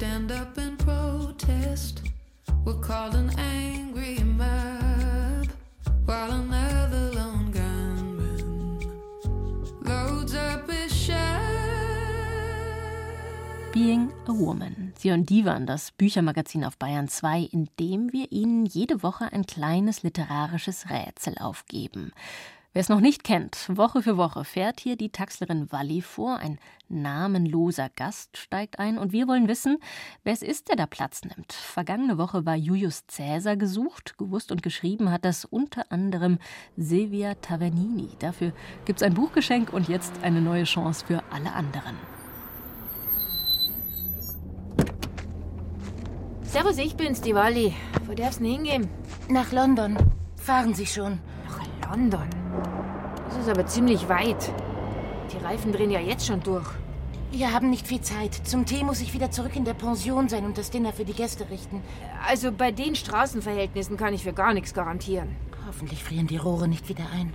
[0.00, 2.00] stand up and protest.
[2.64, 5.46] We'll call an angry mob
[6.06, 8.80] while another lone gunman
[9.84, 11.42] loads up his shot.
[13.74, 14.94] Being a Woman.
[14.96, 19.30] Sie und die waren das Büchermagazin auf Bayern 2, in dem wir Ihnen jede Woche
[19.34, 22.12] ein kleines literarisches Rätsel aufgeben.
[22.72, 26.36] Wer es noch nicht kennt, Woche für Woche fährt hier die Taxlerin Walli vor.
[26.36, 29.78] Ein namenloser Gast steigt ein und wir wollen wissen,
[30.22, 31.52] wer es ist, der da Platz nimmt.
[31.52, 34.16] Vergangene Woche war Julius Cäsar gesucht.
[34.18, 36.38] Gewusst und geschrieben hat das unter anderem
[36.76, 38.10] Silvia Tavernini.
[38.20, 38.52] Dafür
[38.84, 41.96] gibt es ein Buchgeschenk und jetzt eine neue Chance für alle anderen.
[46.44, 47.74] Servus, ich bin's, die Walli.
[48.06, 48.88] Wo darf's denn hingehen?
[49.28, 49.98] Nach London.
[50.36, 51.18] Fahren Sie schon.
[51.50, 52.28] Nach London?
[53.28, 54.52] Das ist aber ziemlich weit.
[55.32, 56.66] Die Reifen drehen ja jetzt schon durch.
[57.32, 58.34] Wir haben nicht viel Zeit.
[58.34, 61.12] Zum Tee muss ich wieder zurück in der Pension sein und das Dinner für die
[61.12, 61.80] Gäste richten.
[62.26, 65.36] Also bei den Straßenverhältnissen kann ich für gar nichts garantieren.
[65.66, 67.32] Hoffentlich frieren die Rohre nicht wieder ein.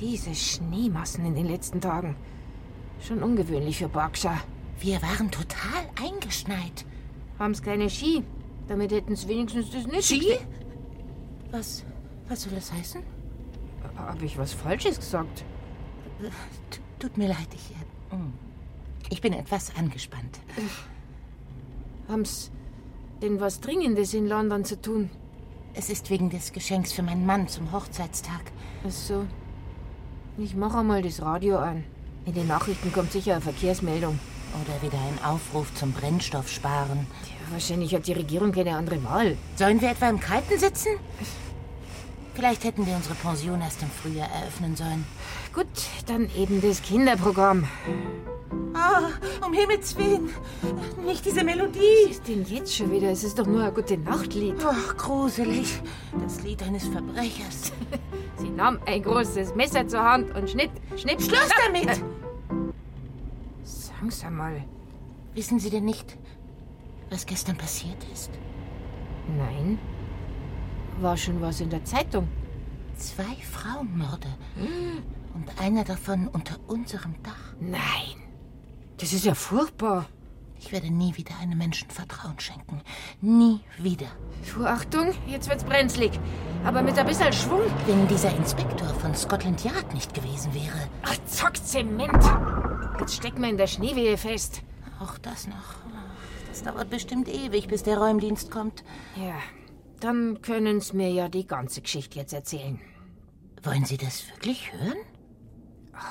[0.00, 2.16] Diese Schneemassen in den letzten Tagen.
[3.00, 4.40] Schon ungewöhnlich für Berkshire.
[4.80, 6.84] Wir waren total eingeschneit.
[7.38, 8.24] Haben's keine Ski?
[8.66, 10.04] Damit hätten sie wenigstens das nicht.
[10.04, 10.38] Ski?
[11.52, 11.84] Was,
[12.28, 13.17] was soll das heißen?
[13.98, 15.44] Habe ich was Falsches gesagt?
[16.70, 18.16] T tut mir leid, ich, äh,
[19.10, 20.40] ich bin etwas angespannt.
[22.08, 22.50] Haben's
[23.22, 25.10] denn was Dringendes in London zu tun?
[25.74, 28.40] Es ist wegen des Geschenks für meinen Mann zum Hochzeitstag.
[28.86, 29.26] Ach so.
[30.36, 31.84] Ich mache mal das Radio an.
[32.24, 34.18] In den Nachrichten kommt sicher eine Verkehrsmeldung.
[34.62, 37.06] Oder wieder ein Aufruf zum Brennstoff sparen.
[37.24, 39.36] Ja, wahrscheinlich hat die Regierung keine andere Wahl.
[39.56, 40.90] Sollen wir etwa im Kalten sitzen?
[42.38, 45.04] Vielleicht hätten wir unsere Pension erst im Frühjahr eröffnen sollen.
[45.52, 45.66] Gut,
[46.06, 47.66] dann eben das Kinderprogramm.
[48.74, 49.08] Ah,
[49.44, 50.30] um Himmels Willen.
[51.04, 51.80] Nicht diese Melodie.
[52.04, 53.10] Was ist denn jetzt schon wieder?
[53.10, 54.54] Es ist doch nur ein gute Nachtlied.
[54.64, 55.82] Ach, gruselig.
[56.22, 57.72] Das Lied eines Verbrechers.
[58.36, 61.88] Sie nahm ein großes Messer zur Hand und schnitt, schnitt, Schluss damit!
[61.98, 64.62] Äh, Sagen's einmal.
[65.34, 66.16] Wissen Sie denn nicht,
[67.10, 68.30] was gestern passiert ist?
[69.36, 69.80] Nein.
[71.00, 72.28] War schon was in der Zeitung.
[72.96, 74.28] Zwei Frauenmorde.
[75.34, 77.54] Und einer davon unter unserem Dach.
[77.60, 78.16] Nein.
[78.96, 80.06] Das ist ja furchtbar.
[80.58, 82.82] Ich werde nie wieder einem Menschen Vertrauen schenken.
[83.20, 84.08] Nie wieder.
[84.52, 86.18] Du, Achtung, jetzt wird's brenzlig.
[86.64, 87.60] Aber mit ein bisschen Schwung.
[87.86, 90.88] Wenn dieser Inspektor von Scotland Yard nicht gewesen wäre.
[91.04, 92.24] Ach, zock Zement.
[92.98, 94.62] Jetzt stecken wir in der Schneewehe fest.
[94.98, 95.76] Auch das noch.
[96.48, 98.82] Das dauert bestimmt ewig, bis der Räumdienst kommt.
[99.14, 99.36] Ja,
[100.00, 102.80] dann können's mir ja die ganze Geschichte jetzt erzählen.
[103.62, 104.98] Wollen Sie das wirklich hören?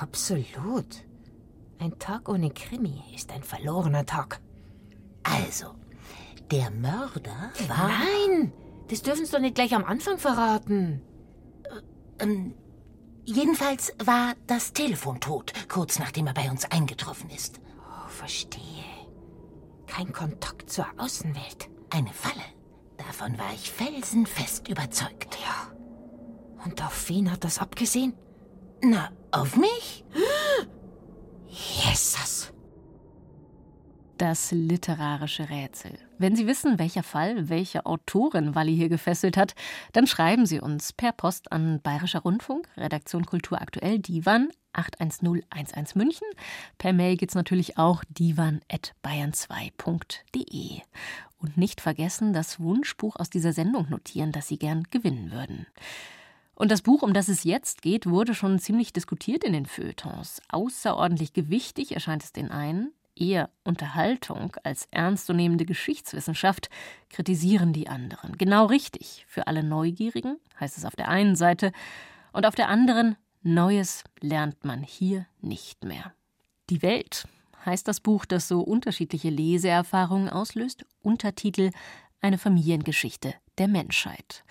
[0.00, 1.04] Absolut.
[1.78, 4.40] Ein Tag ohne Krimi ist ein verlorener Tag.
[5.22, 5.74] Also,
[6.50, 7.88] der Mörder war.
[7.88, 8.52] Nein!
[8.88, 11.02] Das dürfen Sie doch nicht gleich am Anfang verraten.
[12.18, 12.54] Ähm,
[13.24, 17.60] jedenfalls war das Telefon tot, kurz nachdem er bei uns eingetroffen ist.
[17.78, 18.62] Oh, verstehe.
[19.86, 21.68] Kein Kontakt zur Außenwelt.
[21.90, 22.42] Eine Falle.
[23.08, 25.38] Davon war ich felsenfest überzeugt.
[25.42, 25.72] Ja.
[26.62, 28.12] Und auf wen hat das abgesehen?
[28.82, 30.04] Na, auf mich?
[31.48, 32.52] Jesus!
[34.18, 35.98] Das literarische Rätsel.
[36.18, 39.54] Wenn Sie wissen, welcher Fall welche Autorin Walli hier gefesselt hat,
[39.92, 46.26] dann schreiben Sie uns per Post an Bayerischer Rundfunk, Redaktion Kultur aktuell, Divan 81011 München.
[46.76, 50.82] Per Mail geht's natürlich auch divan.bayern2.de.
[51.38, 55.66] Und nicht vergessen, das Wunschbuch aus dieser Sendung notieren, das Sie gern gewinnen würden.
[56.54, 60.42] Und das Buch, um das es jetzt geht, wurde schon ziemlich diskutiert in den Feuilletons.
[60.48, 66.70] Außerordentlich gewichtig erscheint es den einen, eher Unterhaltung als ernstzunehmende Geschichtswissenschaft,
[67.10, 68.36] kritisieren die anderen.
[68.38, 69.24] Genau richtig.
[69.28, 71.72] Für alle Neugierigen heißt es auf der einen Seite
[72.32, 76.12] und auf der anderen, Neues lernt man hier nicht mehr.
[76.70, 77.28] Die Welt
[77.68, 80.84] heißt das Buch, das so unterschiedliche Leseerfahrungen auslöst.
[81.00, 81.70] Untertitel
[82.20, 84.44] Eine Familiengeschichte der Menschheit.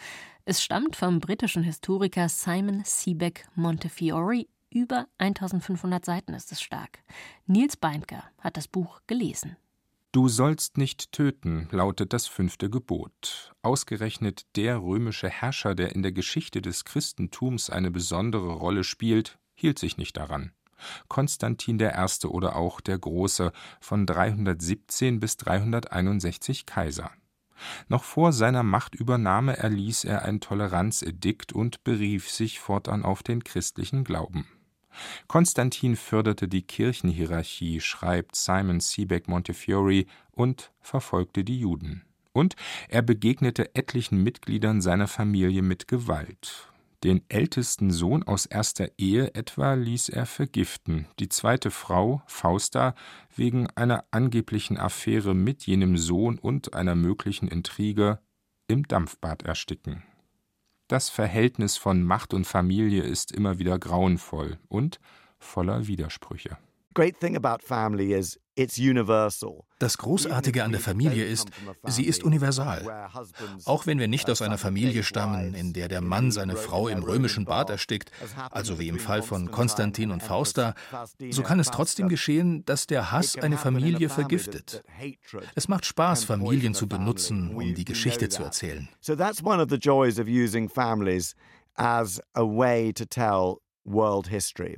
[0.45, 4.45] Es stammt vom britischen Historiker Simon Seebeck Montefiore.
[4.69, 6.99] Über 1500 Seiten ist es stark.
[7.47, 9.57] Nils Beindker hat das Buch gelesen.
[10.11, 13.53] Du sollst nicht töten, lautet das fünfte Gebot.
[13.61, 19.79] Ausgerechnet der römische Herrscher, der in der Geschichte des Christentums eine besondere Rolle spielt, hielt
[19.79, 20.51] sich nicht daran.
[21.07, 22.27] Konstantin I.
[22.27, 27.11] oder auch der Große von 317 bis 361 Kaiser.
[27.87, 34.03] Noch vor seiner Machtübernahme erließ er ein Toleranzedikt und berief sich fortan auf den christlichen
[34.03, 34.47] Glauben.
[35.27, 42.03] Konstantin förderte die Kirchenhierarchie, schreibt Simon Seebeck Montefiore, und verfolgte die Juden.
[42.31, 42.55] Und
[42.89, 46.69] er begegnete etlichen Mitgliedern seiner Familie mit Gewalt.
[47.03, 52.95] Den ältesten Sohn aus erster Ehe etwa ließ er vergiften, die zweite Frau, Fausta,
[53.35, 58.19] wegen einer angeblichen Affäre mit jenem Sohn und einer möglichen Intrige
[58.67, 60.03] im Dampfbad ersticken.
[60.87, 64.99] Das Verhältnis von Macht und Familie ist immer wieder grauenvoll und
[65.37, 66.57] voller Widersprüche.
[69.79, 71.49] Das Großartige an der Familie ist,
[71.85, 73.09] sie ist universal.
[73.65, 77.03] Auch wenn wir nicht aus einer Familie stammen, in der der Mann seine Frau im
[77.03, 78.11] römischen Bad erstickt,
[78.51, 80.73] also wie im Fall von Konstantin und Fausta,
[81.29, 84.83] so kann es trotzdem geschehen, dass der Hass eine Familie vergiftet.
[85.55, 88.89] Es macht Spaß, Familien zu benutzen, um die Geschichte zu erzählen.
[89.01, 91.35] So that's one of the joys of using families
[91.75, 94.77] as a way to tell world history.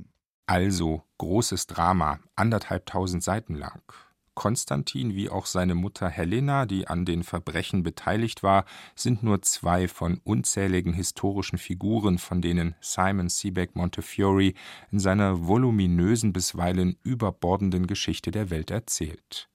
[0.50, 3.84] Also großes Drama, anderthalbtausend Seiten lang.
[4.34, 9.88] Konstantin wie auch seine Mutter Helena, die an den Verbrechen beteiligt war, sind nur zwei
[9.88, 14.54] von unzähligen historischen Figuren, von denen Simon Seebeck Montefiore
[14.91, 19.50] in seiner voluminösen, bisweilen überbordenden Geschichte der Welt erzählt.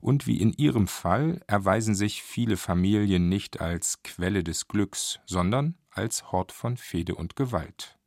[0.00, 5.74] Und wie in ihrem Fall erweisen sich viele Familien nicht als Quelle des Glücks, sondern
[5.90, 7.99] als Hort von Fehde und Gewalt.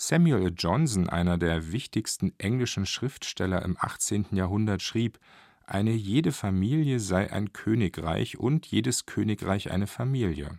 [0.00, 4.26] Samuel Johnson, einer der wichtigsten englischen Schriftsteller im 18.
[4.30, 5.18] Jahrhundert, schrieb,
[5.66, 10.56] eine jede Familie sei ein Königreich und jedes Königreich eine Familie.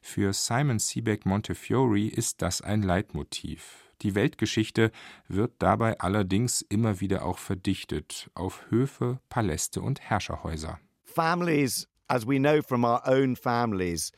[0.00, 3.92] Für Simon Seebeck Montefiore ist das ein Leitmotiv.
[4.00, 4.92] Die Weltgeschichte
[5.28, 10.80] wird dabei allerdings immer wieder auch verdichtet auf Höfe, Paläste und Herrscherhäuser.
[11.04, 14.10] Families, as we know from our own families,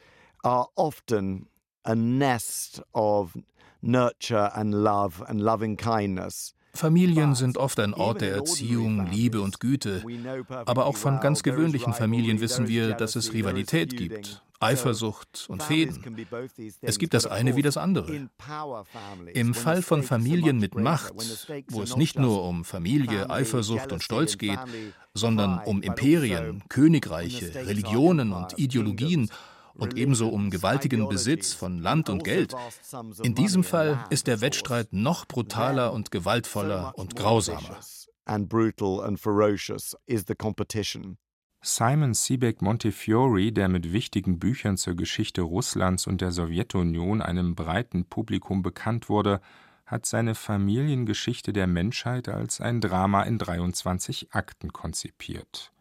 [0.44, 1.48] are often
[1.86, 3.32] a nest of
[3.82, 6.52] nurture and love and loving kindness.
[6.74, 10.04] Familien sind oft ein Ort der Erziehung, Liebe und Güte.
[10.66, 16.26] Aber auch von ganz gewöhnlichen Familien wissen wir, dass es Rivalität gibt, Eifersucht und Fäden.
[16.82, 18.28] Es gibt das eine wie das andere.
[19.32, 21.14] Im Fall von Familien mit Macht,
[21.68, 24.58] wo es nicht nur um Familie, Eifersucht und Stolz geht,
[25.14, 29.30] sondern um Imperien, Königreiche, Religionen und Ideologien,
[29.78, 32.54] und ebenso um gewaltigen Besitz von Land und Geld.
[33.22, 37.78] In diesem Fall ist der Wettstreit noch brutaler und gewaltvoller und grausamer.
[41.62, 48.04] Simon Seebeck Montefiore, der mit wichtigen Büchern zur Geschichte Russlands und der Sowjetunion einem breiten
[48.04, 49.40] Publikum bekannt wurde,
[49.84, 55.72] hat seine Familiengeschichte der Menschheit als ein Drama in 23 Akten konzipiert.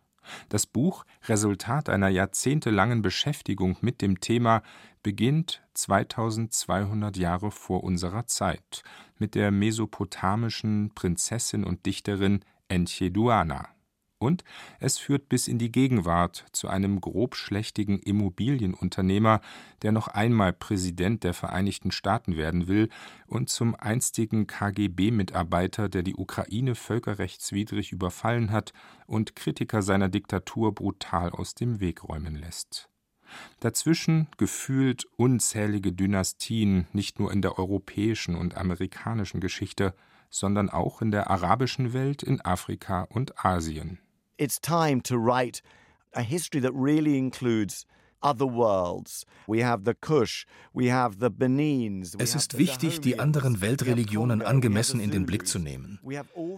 [0.49, 4.61] Das Buch, Resultat einer jahrzehntelangen Beschäftigung mit dem Thema,
[5.03, 8.83] beginnt 2200 Jahre vor unserer Zeit
[9.19, 13.74] mit der mesopotamischen Prinzessin und Dichterin Encheduana
[14.17, 14.43] und
[14.79, 19.41] es führt bis in die Gegenwart zu einem grobschlächtigen Immobilienunternehmer,
[19.81, 22.89] der noch einmal Präsident der Vereinigten Staaten werden will,
[23.27, 28.73] und zum einstigen KGB-Mitarbeiter, der die Ukraine völkerrechtswidrig überfallen hat
[29.05, 32.89] und Kritiker seiner Diktatur brutal aus dem Weg räumen lässt.
[33.59, 39.93] Dazwischen gefühlt unzählige Dynastien, nicht nur in der europäischen und amerikanischen Geschichte,
[40.29, 43.99] sondern auch in der arabischen Welt, in Afrika und Asien
[44.37, 45.61] it's time to write
[46.13, 47.85] a history that really includes
[48.25, 49.25] other worlds.
[49.47, 52.15] We have the Kush, we have the Benins.
[52.17, 55.99] Es ist wichtig, die anderen Weltreligionen angemessen in den Blick zu nehmen.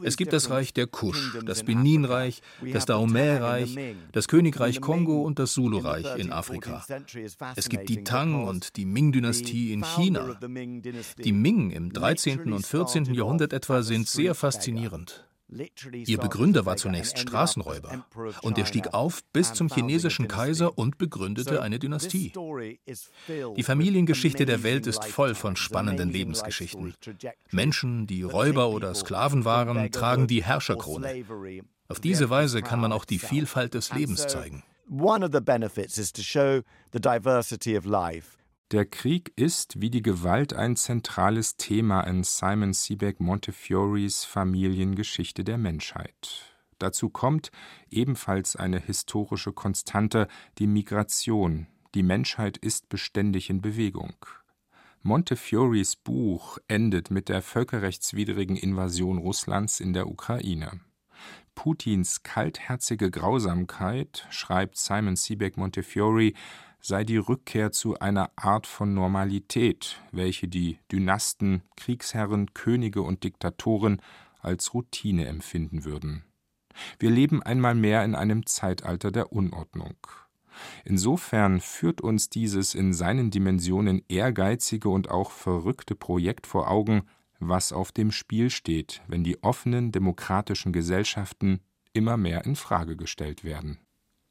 [0.04, 3.78] Es gibt das Reich der Kusch, das Beninreich, das Dahomey-Reich,
[4.14, 6.86] das Königreich Kongo und das Zulu-Reich in Afrika.
[7.56, 10.40] Es gibt die Tang und die Ming-Dynastie in China.
[10.40, 12.54] Die Ming im 13.
[12.54, 13.14] und 14.
[13.14, 15.27] Jahrhundert etwa sind sehr faszinierend.
[15.50, 18.06] Ihr Begründer war zunächst Straßenräuber
[18.42, 22.34] und er stieg auf bis zum chinesischen Kaiser und begründete eine Dynastie.
[23.56, 26.96] Die Familiengeschichte der Welt ist voll von spannenden Lebensgeschichten.
[27.52, 31.24] Menschen, die Räuber oder Sklaven waren, tragen die Herrscherkrone.
[31.88, 34.64] Auf diese Weise kann man auch die Vielfalt des Lebens zeigen.
[34.90, 38.37] One of the benefits is to show the diversity of life.
[38.72, 45.58] Der Krieg ist wie die Gewalt ein zentrales Thema in Simon Seebeck Montefiores Familiengeschichte der
[45.58, 46.54] Menschheit.
[46.78, 47.50] Dazu kommt
[47.90, 51.68] ebenfalls eine historische Konstante, die Migration.
[51.96, 54.18] Die Menschheit ist beständig in Bewegung.
[55.02, 60.82] Montefiores Buch endet mit der völkerrechtswidrigen Invasion Russlands in der Ukraine.
[61.56, 66.34] Putins kaltherzige Grausamkeit, schreibt Simon Seebeck Montefiore,
[66.88, 74.02] sei die Rückkehr zu einer Art von Normalität, welche die Dynasten, Kriegsherren, Könige und Diktatoren
[74.40, 76.24] als Routine empfinden würden.
[76.98, 79.98] Wir leben einmal mehr in einem Zeitalter der Unordnung.
[80.86, 87.04] Insofern führt uns dieses in seinen Dimensionen ehrgeizige und auch verrückte Projekt vor Augen,
[87.38, 91.60] was auf dem Spiel steht, wenn die offenen demokratischen Gesellschaften
[91.92, 93.78] immer mehr in Frage gestellt werden.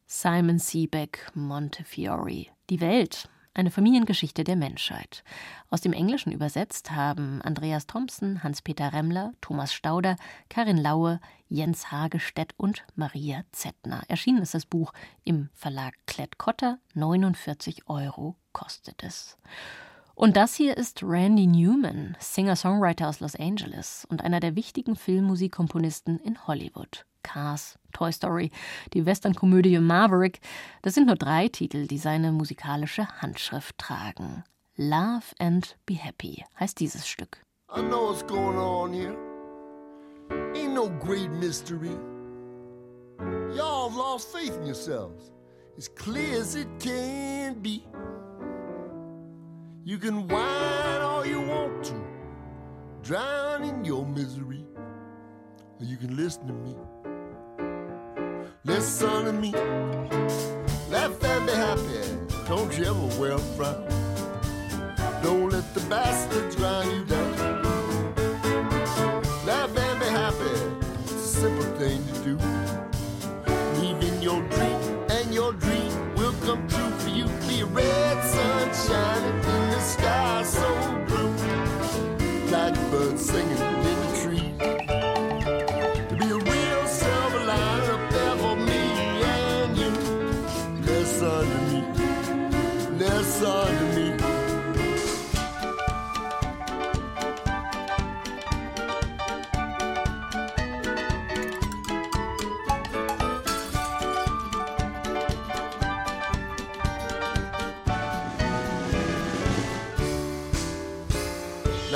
[0.08, 2.46] Simon Seebeck, Montefiore.
[2.70, 5.24] Die Welt, eine Familiengeschichte der Menschheit.
[5.68, 10.14] Aus dem Englischen übersetzt haben Andreas Thompson, Hans-Peter Remmler, Thomas Stauder,
[10.48, 14.04] Karin Laue, Jens Hagestedt und Maria Zettner.
[14.06, 14.92] Erschienen ist das Buch
[15.24, 16.78] im Verlag Klett-Cotta.
[16.94, 19.36] 49 Euro kostet es.
[20.14, 26.20] Und das hier ist Randy Newman, Singer-Songwriter aus Los Angeles und einer der wichtigen Filmmusikkomponisten
[26.20, 27.04] in Hollywood.
[27.26, 28.50] Cars, Toy Story,
[28.94, 30.40] die Westernkomödie Maverick,
[30.82, 34.44] das sind nur drei Titel, die seine musikalische Handschrift tragen.
[34.76, 37.44] Love and Be Happy heißt dieses Stück.
[37.74, 39.16] I know what's going on here.
[40.54, 41.98] Ain't no great mystery.
[43.54, 45.32] Y'all have lost faith in yourselves,
[45.76, 47.82] as clear as it can be.
[49.84, 51.94] You can whine all you want to,
[53.02, 54.64] drown in your misery,
[55.80, 56.76] or you can listen to me.
[58.66, 59.52] Listen to me,
[60.90, 62.00] laugh and be happy.
[62.48, 63.86] Don't you ever wear a frown.
[65.22, 67.25] Don't let the bastards grind you down.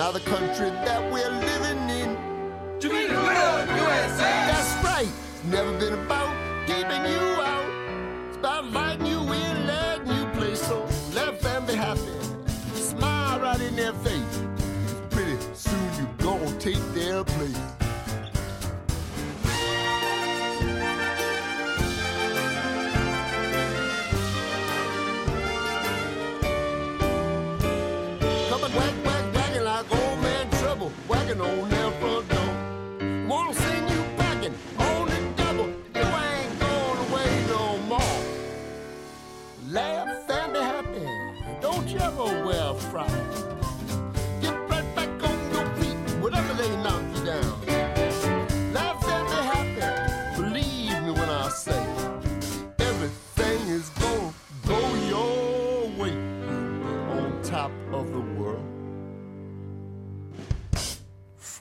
[0.00, 1.29] Now the country that we're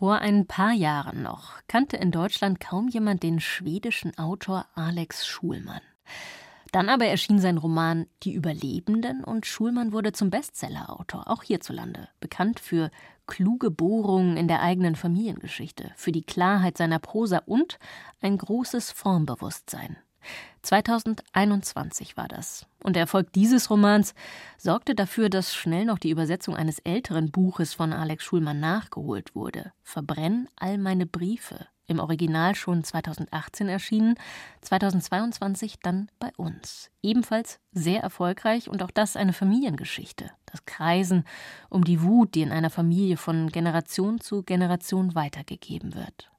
[0.10, 5.84] Vor ein paar Jahren noch kannte in Deutschland kaum jemand den schwedischen Autor Alex Schulmann.
[6.72, 12.60] Dann aber erschien sein Roman Die Überlebenden und Schulmann wurde zum Bestsellerautor, auch hierzulande, bekannt
[12.60, 12.90] für
[13.28, 17.78] kluge Bohrungen in der eigenen Familiengeschichte, für die Klarheit seiner Prosa und
[18.20, 19.96] ein großes Formbewusstsein.
[20.62, 22.66] 2021 war das.
[22.84, 24.14] Und der Erfolg dieses Romans
[24.58, 29.72] sorgte dafür, dass schnell noch die Übersetzung eines älteren Buches von Alex Schulmann nachgeholt wurde.
[29.84, 31.68] Verbrenn all meine Briefe.
[31.90, 34.14] Im Original schon 2018 erschienen,
[34.62, 36.92] 2022 dann bei uns.
[37.02, 40.30] Ebenfalls sehr erfolgreich und auch das eine Familiengeschichte.
[40.46, 41.24] Das Kreisen
[41.68, 46.32] um die Wut, die in einer Familie von Generation zu Generation weitergegeben wird.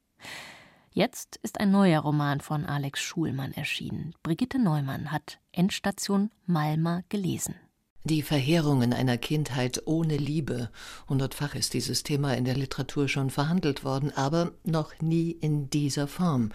[0.93, 4.13] Jetzt ist ein neuer Roman von Alex Schulmann erschienen.
[4.25, 7.55] Brigitte Neumann hat Endstation Malma gelesen.
[8.03, 10.69] Die Verheerungen einer Kindheit ohne Liebe.
[11.09, 16.09] Hundertfach ist dieses Thema in der Literatur schon verhandelt worden, aber noch nie in dieser
[16.09, 16.51] Form.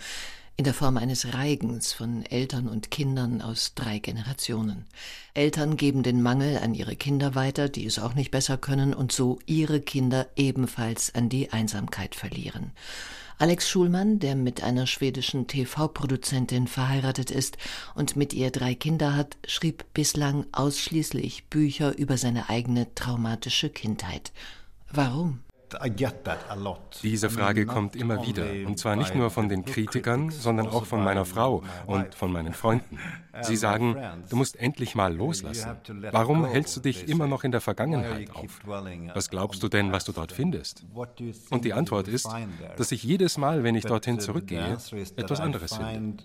[0.58, 4.86] In der Form eines Reigens von Eltern und Kindern aus drei Generationen.
[5.34, 9.14] Eltern geben den Mangel an ihre Kinder weiter, die es auch nicht besser können, und
[9.14, 12.72] so ihre Kinder ebenfalls an die Einsamkeit verlieren.
[13.38, 17.58] Alex Schulmann, der mit einer schwedischen TV-Produzentin verheiratet ist
[17.94, 24.32] und mit ihr drei Kinder hat, schrieb bislang ausschließlich Bücher über seine eigene traumatische Kindheit.
[24.90, 25.42] Warum?
[27.04, 31.04] Diese Frage kommt immer wieder, und zwar nicht nur von den Kritikern, sondern auch von
[31.04, 33.00] meiner Frau und von meinen Freunden.
[33.42, 33.98] Sie sagen,
[34.30, 35.78] du musst endlich mal loslassen.
[36.12, 38.60] Warum hältst du dich immer noch in der Vergangenheit auf?
[39.14, 40.86] Was glaubst du denn, was du dort findest?
[41.50, 42.30] Und die Antwort ist,
[42.78, 44.78] dass ich jedes Mal, wenn ich dorthin zurückgehe,
[45.18, 46.24] etwas anderes finde.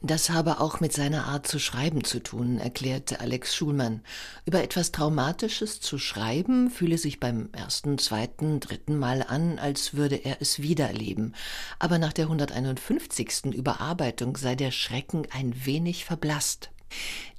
[0.00, 4.02] Das habe auch mit seiner Art zu schreiben zu tun, erklärte Alex Schulmann.
[4.46, 10.14] Über etwas Traumatisches zu schreiben fühle sich beim ersten, zweiten, dritten Mal an, als würde
[10.14, 11.34] er es wiedererleben.
[11.80, 13.46] Aber nach der 151.
[13.46, 16.70] Überarbeitung sei der Schrecken ein wenig verblasst.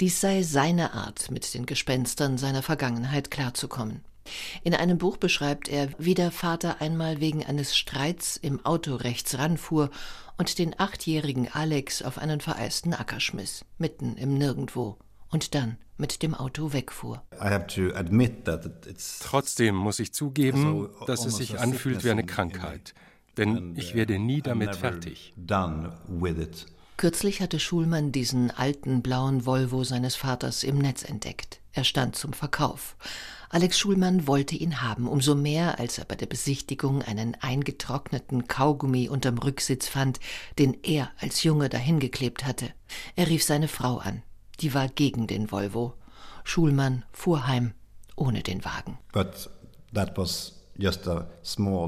[0.01, 4.03] Dies sei seine Art, mit den Gespenstern seiner Vergangenheit klarzukommen.
[4.63, 9.37] In einem Buch beschreibt er, wie der Vater einmal wegen eines Streits im Auto rechts
[9.37, 9.89] ranfuhr
[10.37, 14.97] und den achtjährigen Alex auf einen vereisten Acker schmiss, mitten im Nirgendwo,
[15.29, 17.21] und dann mit dem Auto wegfuhr.
[19.19, 22.93] Trotzdem muss ich zugeben, dass es sich anfühlt wie eine Krankheit,
[23.37, 25.33] denn ich werde nie damit fertig.
[26.97, 31.61] Kürzlich hatte Schulmann diesen alten blauen Volvo seines Vaters im Netz entdeckt.
[31.71, 32.97] Er stand zum Verkauf.
[33.51, 39.09] Alex Schulmann wollte ihn haben, umso mehr, als er bei der Besichtigung einen eingetrockneten Kaugummi
[39.09, 40.19] unterm Rücksitz fand,
[40.59, 42.69] den er als Junge dahingeklebt hatte.
[43.15, 44.21] Er rief seine Frau an.
[44.59, 45.95] Die war gegen den Volvo.
[46.43, 47.73] Schulmann fuhr heim,
[48.15, 48.99] ohne den Wagen.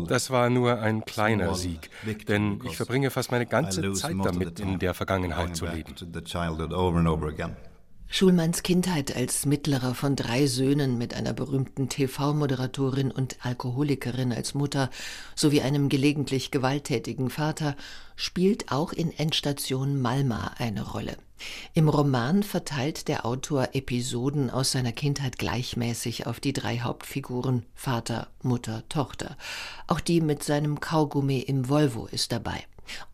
[0.07, 1.91] Das war nur ein kleiner Sieg,
[2.28, 5.95] denn ich verbringe fast meine ganze Zeit damit, in der Vergangenheit zu leben.
[8.14, 14.89] Schulmanns Kindheit als mittlerer von drei Söhnen mit einer berühmten TV-Moderatorin und Alkoholikerin als Mutter
[15.34, 17.78] sowie einem gelegentlich gewalttätigen Vater
[18.18, 21.16] spielt auch in Endstation Malma eine Rolle.
[21.74, 28.28] Im Roman verteilt der Autor Episoden aus seiner Kindheit gleichmäßig auf die drei Hauptfiguren Vater,
[28.43, 29.38] Mutter, Tochter.
[29.88, 32.66] Auch die mit seinem Kaugummi im Volvo ist dabei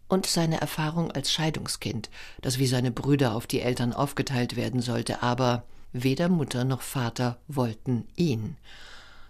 [0.07, 2.09] und seine Erfahrung als Scheidungskind,
[2.41, 7.37] das wie seine Brüder auf die Eltern aufgeteilt werden sollte, aber weder Mutter noch Vater
[7.47, 8.57] wollten ihn.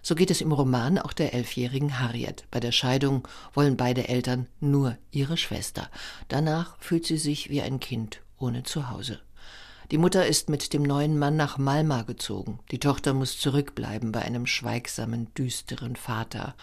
[0.02, 2.44] So geht es im Roman auch der elfjährigen Harriet.
[2.50, 5.90] Bei der Scheidung wollen beide Eltern nur ihre Schwester.
[6.28, 9.20] Danach fühlt sie sich wie ein Kind ohne Zuhause.
[9.90, 12.60] Die Mutter ist mit dem neuen Mann nach Malma gezogen.
[12.70, 16.54] Die Tochter muss zurückbleiben bei einem schweigsamen, düsteren Vater.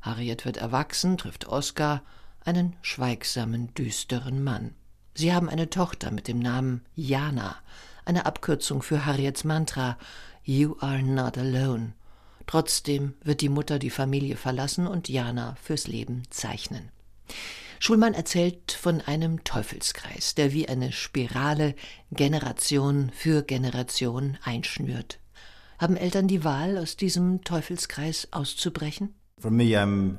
[0.00, 2.02] Harriet wird erwachsen, trifft Oskar,
[2.44, 4.74] einen schweigsamen, düsteren Mann.
[5.14, 7.56] Sie haben eine Tochter mit dem Namen Jana,
[8.04, 9.98] eine Abkürzung für Harriets Mantra
[10.42, 11.92] You are not alone.
[12.46, 16.90] Trotzdem wird die Mutter die Familie verlassen und Jana fürs Leben zeichnen.
[17.78, 21.74] Schulmann erzählt von einem Teufelskreis, der wie eine Spirale
[22.10, 25.18] Generation für Generation einschnürt.
[25.78, 29.14] Haben Eltern die Wahl, aus diesem Teufelskreis auszubrechen?
[29.38, 30.18] For me, I'm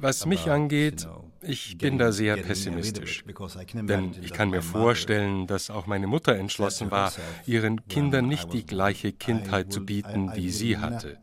[0.00, 1.08] was mich angeht,
[1.40, 3.24] ich bin da sehr pessimistisch.
[3.72, 7.12] Denn ich kann mir vorstellen, dass auch meine Mutter entschlossen war,
[7.46, 11.18] ihren Kindern nicht die gleiche Kindheit zu bieten, die sie hatte.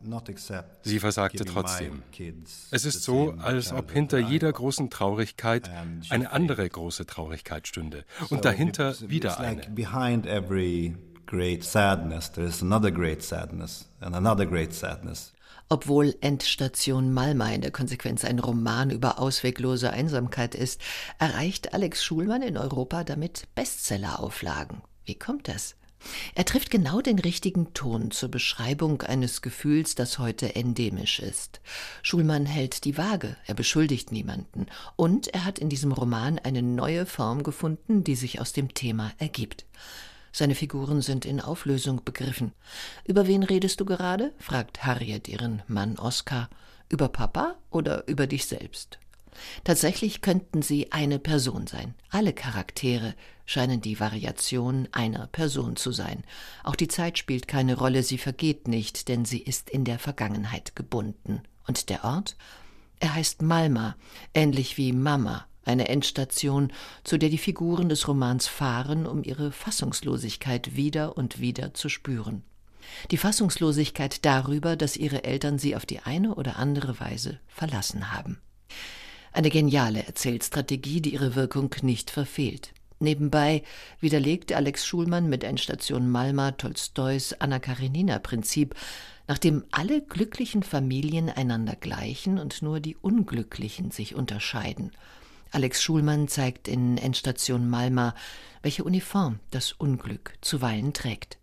[0.82, 2.02] Sie versagte trotzdem.
[2.72, 5.70] Es ist so, als ob hinter jeder großen Traurigkeit
[6.08, 9.62] eine andere große Traurigkeit stünde und dahinter wieder eine.
[15.74, 20.80] Obwohl Endstation Malma in der Konsequenz ein Roman über ausweglose Einsamkeit ist,
[21.18, 24.82] erreicht Alex Schulmann in Europa damit Bestseller-Auflagen.
[25.04, 25.74] Wie kommt das?
[26.36, 31.60] Er trifft genau den richtigen Ton zur Beschreibung eines Gefühls, das heute endemisch ist.
[32.02, 37.04] Schulmann hält die Waage, er beschuldigt niemanden und er hat in diesem Roman eine neue
[37.04, 39.66] Form gefunden, die sich aus dem Thema ergibt.
[40.36, 42.54] Seine Figuren sind in Auflösung begriffen.
[43.04, 44.32] Über wen redest du gerade?
[44.38, 46.50] fragt Harriet ihren Mann Oskar.
[46.88, 48.98] Über Papa oder über dich selbst?
[49.62, 51.94] Tatsächlich könnten sie eine Person sein.
[52.10, 53.14] Alle Charaktere
[53.46, 56.24] scheinen die Variation einer Person zu sein.
[56.64, 60.74] Auch die Zeit spielt keine Rolle, sie vergeht nicht, denn sie ist in der Vergangenheit
[60.74, 61.42] gebunden.
[61.68, 62.36] Und der Ort?
[62.98, 63.94] Er heißt Malma,
[64.34, 66.72] ähnlich wie Mama, eine Endstation,
[67.04, 72.42] zu der die Figuren des Romans fahren, um ihre Fassungslosigkeit wieder und wieder zu spüren.
[73.10, 78.38] Die Fassungslosigkeit darüber, dass ihre Eltern sie auf die eine oder andere Weise verlassen haben.
[79.32, 82.72] Eine geniale Erzählstrategie, die ihre Wirkung nicht verfehlt.
[83.00, 83.62] Nebenbei
[84.00, 88.74] widerlegt Alex Schulmann mit Endstation Malma Tolstois Anna Karenina Prinzip,
[89.26, 94.92] nach dem alle glücklichen Familien einander gleichen und nur die unglücklichen sich unterscheiden.
[95.54, 98.16] Alex Schulmann zeigt in Endstation Malma,
[98.62, 101.38] welche Uniform das Unglück zuweilen trägt.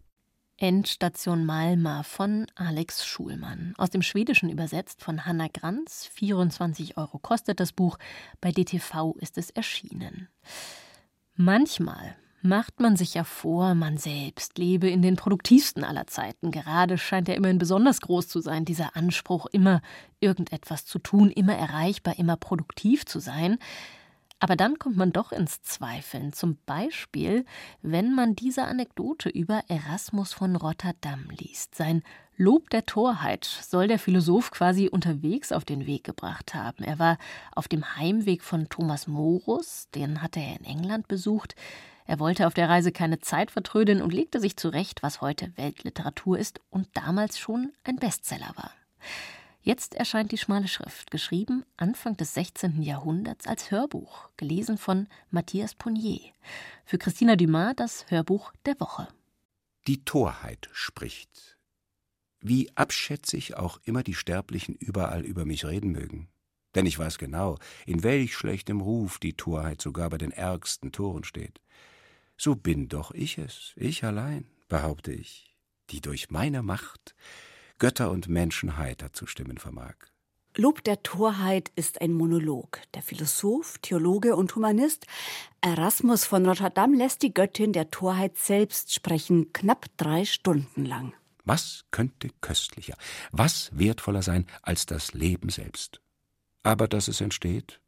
[0.58, 3.74] Endstation Malma von Alex Schulmann.
[3.78, 6.10] Aus dem Schwedischen übersetzt von Hanna Granz.
[6.14, 7.98] 24 Euro kostet das Buch.
[8.42, 10.28] Bei DTV ist es erschienen.
[11.36, 16.52] Manchmal macht man sich ja vor, man selbst lebe in den produktivsten aller Zeiten.
[16.52, 19.82] Gerade scheint er immerhin besonders groß zu sein, dieser Anspruch, immer
[20.20, 23.58] irgendetwas zu tun, immer erreichbar, immer produktiv zu sein.
[24.44, 26.34] Aber dann kommt man doch ins Zweifeln.
[26.34, 27.46] Zum Beispiel,
[27.84, 31.76] wenn man diese Anekdote über Erasmus von Rotterdam liest.
[31.76, 32.02] Sein
[32.38, 36.84] Lob der Torheit soll der Philosoph quasi unterwegs auf den Weg gebracht haben.
[36.84, 37.20] Er war
[37.56, 41.54] auf dem Heimweg von Thomas Morus, den hatte er in England besucht.
[42.08, 46.40] Er wollte auf der Reise keine Zeit vertrödeln und legte sich zurecht, was heute Weltliteratur
[46.40, 48.72] ist und damals schon ein Bestseller war.
[49.64, 52.82] Jetzt erscheint die schmale Schrift, geschrieben Anfang des 16.
[52.82, 56.20] Jahrhunderts als Hörbuch, gelesen von Matthias Ponier.
[56.84, 59.08] Für Christina Dumas das Hörbuch der Woche.
[59.86, 61.60] Die Torheit spricht.
[62.40, 66.28] Wie abschätzig auch immer die Sterblichen überall über mich reden mögen.
[66.74, 71.24] Denn ich weiß genau, in welch schlechtem Ruf die Torheit sogar bei den ärgsten Toren
[71.24, 71.62] steht.
[72.36, 75.56] So bin doch ich es, ich allein, behaupte ich,
[75.92, 77.14] die durch meine Macht
[77.82, 79.96] Götter und Menschen heiter zu stimmen vermag.
[80.56, 82.80] Lob der Torheit ist ein Monolog.
[82.94, 85.08] Der Philosoph, Theologe und Humanist
[85.62, 91.14] Erasmus von Rotterdam lässt die Göttin der Torheit selbst sprechen, knapp drei Stunden lang.
[91.44, 92.96] Was könnte köstlicher,
[93.32, 96.02] was wertvoller sein als das Leben selbst?
[96.62, 97.82] Aber dass es entsteht,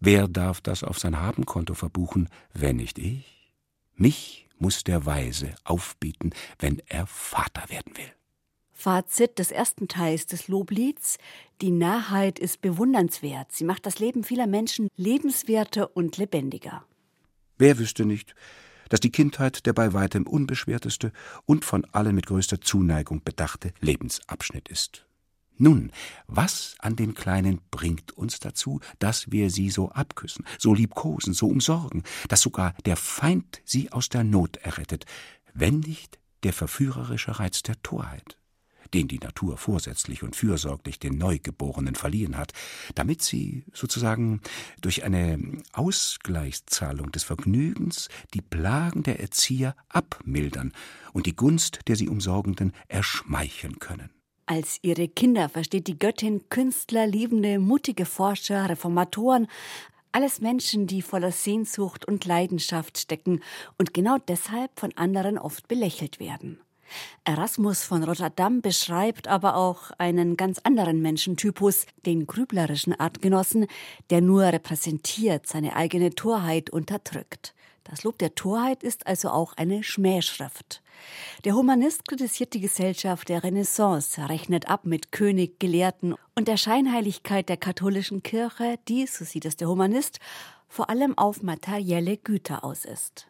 [0.00, 3.54] wer darf das auf sein Habenkonto verbuchen, wenn nicht ich?
[3.94, 8.12] Mich muss der Weise aufbieten, wenn er Vater werden will.
[8.80, 11.18] Fazit des ersten Teils des Loblieds.
[11.60, 13.52] Die Nahheit ist bewundernswert.
[13.52, 16.82] Sie macht das Leben vieler Menschen lebenswerter und lebendiger.
[17.58, 18.34] Wer wüsste nicht,
[18.88, 21.12] dass die Kindheit der bei weitem unbeschwerteste
[21.44, 25.04] und von allen mit größter Zuneigung bedachte Lebensabschnitt ist.
[25.58, 25.92] Nun,
[26.26, 31.48] was an den Kleinen bringt uns dazu, dass wir sie so abküssen, so liebkosen, so
[31.48, 35.04] umsorgen, dass sogar der Feind sie aus der Not errettet,
[35.52, 38.39] wenn nicht der verführerische Reiz der Torheit?
[38.94, 42.52] Den die Natur vorsätzlich und fürsorglich den Neugeborenen verliehen hat,
[42.94, 44.40] damit sie sozusagen
[44.80, 45.38] durch eine
[45.72, 50.72] Ausgleichszahlung des Vergnügens die Plagen der Erzieher abmildern
[51.12, 54.10] und die Gunst der sie Umsorgenden erschmeicheln können.
[54.46, 59.46] Als ihre Kinder versteht die Göttin Künstler, liebende, mutige Forscher, Reformatoren,
[60.12, 63.42] alles Menschen, die voller Sehnsucht und Leidenschaft stecken
[63.78, 66.60] und genau deshalb von anderen oft belächelt werden.
[67.24, 73.66] Erasmus von Rotterdam beschreibt aber auch einen ganz anderen Menschentypus, den grüblerischen Artgenossen,
[74.10, 77.54] der nur repräsentiert, seine eigene Torheit unterdrückt.
[77.84, 80.82] Das Lob der Torheit ist also auch eine Schmähschrift.
[81.44, 87.48] Der Humanist kritisiert die Gesellschaft der Renaissance, rechnet ab mit König, Gelehrten und der Scheinheiligkeit
[87.48, 90.20] der katholischen Kirche, die, so sieht es der Humanist,
[90.68, 93.26] vor allem auf materielle Güter aus ist.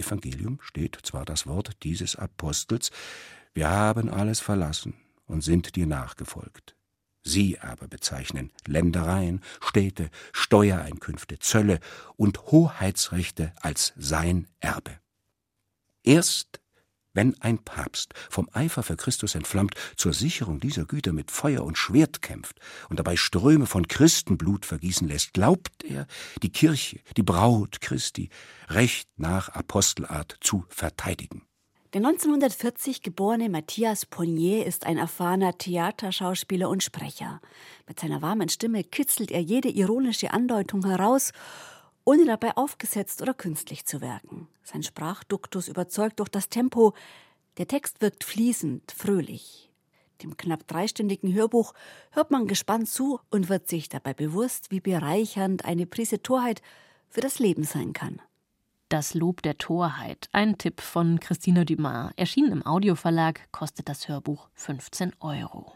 [0.00, 2.90] Evangelium steht zwar das Wort dieses Apostels,
[3.54, 4.94] wir haben alles verlassen
[5.26, 6.76] und sind dir nachgefolgt.
[7.22, 11.80] Sie aber bezeichnen Ländereien, Städte, Steuereinkünfte, Zölle
[12.16, 14.98] und Hoheitsrechte als sein Erbe.
[16.02, 16.60] Erst
[17.12, 21.78] wenn ein Papst vom Eifer für Christus entflammt zur Sicherung dieser Güter mit Feuer und
[21.78, 22.58] Schwert kämpft
[22.88, 26.06] und dabei Ströme von Christenblut vergießen lässt, glaubt er,
[26.42, 28.30] die Kirche, die Braut Christi,
[28.68, 31.42] recht nach Apostelart zu verteidigen.
[31.92, 37.40] Der 1940 geborene Matthias Ponier ist ein erfahrener Theaterschauspieler und Sprecher.
[37.88, 41.32] Mit seiner warmen Stimme kitzelt er jede ironische Andeutung heraus
[42.04, 44.48] ohne dabei aufgesetzt oder künstlich zu wirken.
[44.62, 46.94] Sein Sprachduktus überzeugt durch das Tempo.
[47.58, 49.70] Der Text wirkt fließend, fröhlich.
[50.22, 51.72] Dem knapp dreistündigen Hörbuch
[52.10, 56.62] hört man gespannt zu und wird sich dabei bewusst, wie bereichernd eine Prise Torheit
[57.08, 58.20] für das Leben sein kann.
[58.88, 64.48] Das Lob der Torheit, ein Tipp von Christina Dumas, erschienen im Audioverlag, kostet das Hörbuch
[64.54, 65.72] 15 Euro.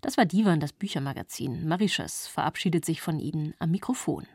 [0.00, 1.66] Das war Divan, das Büchermagazin.
[1.68, 4.26] Mauritius verabschiedet sich von Ihnen am Mikrofon.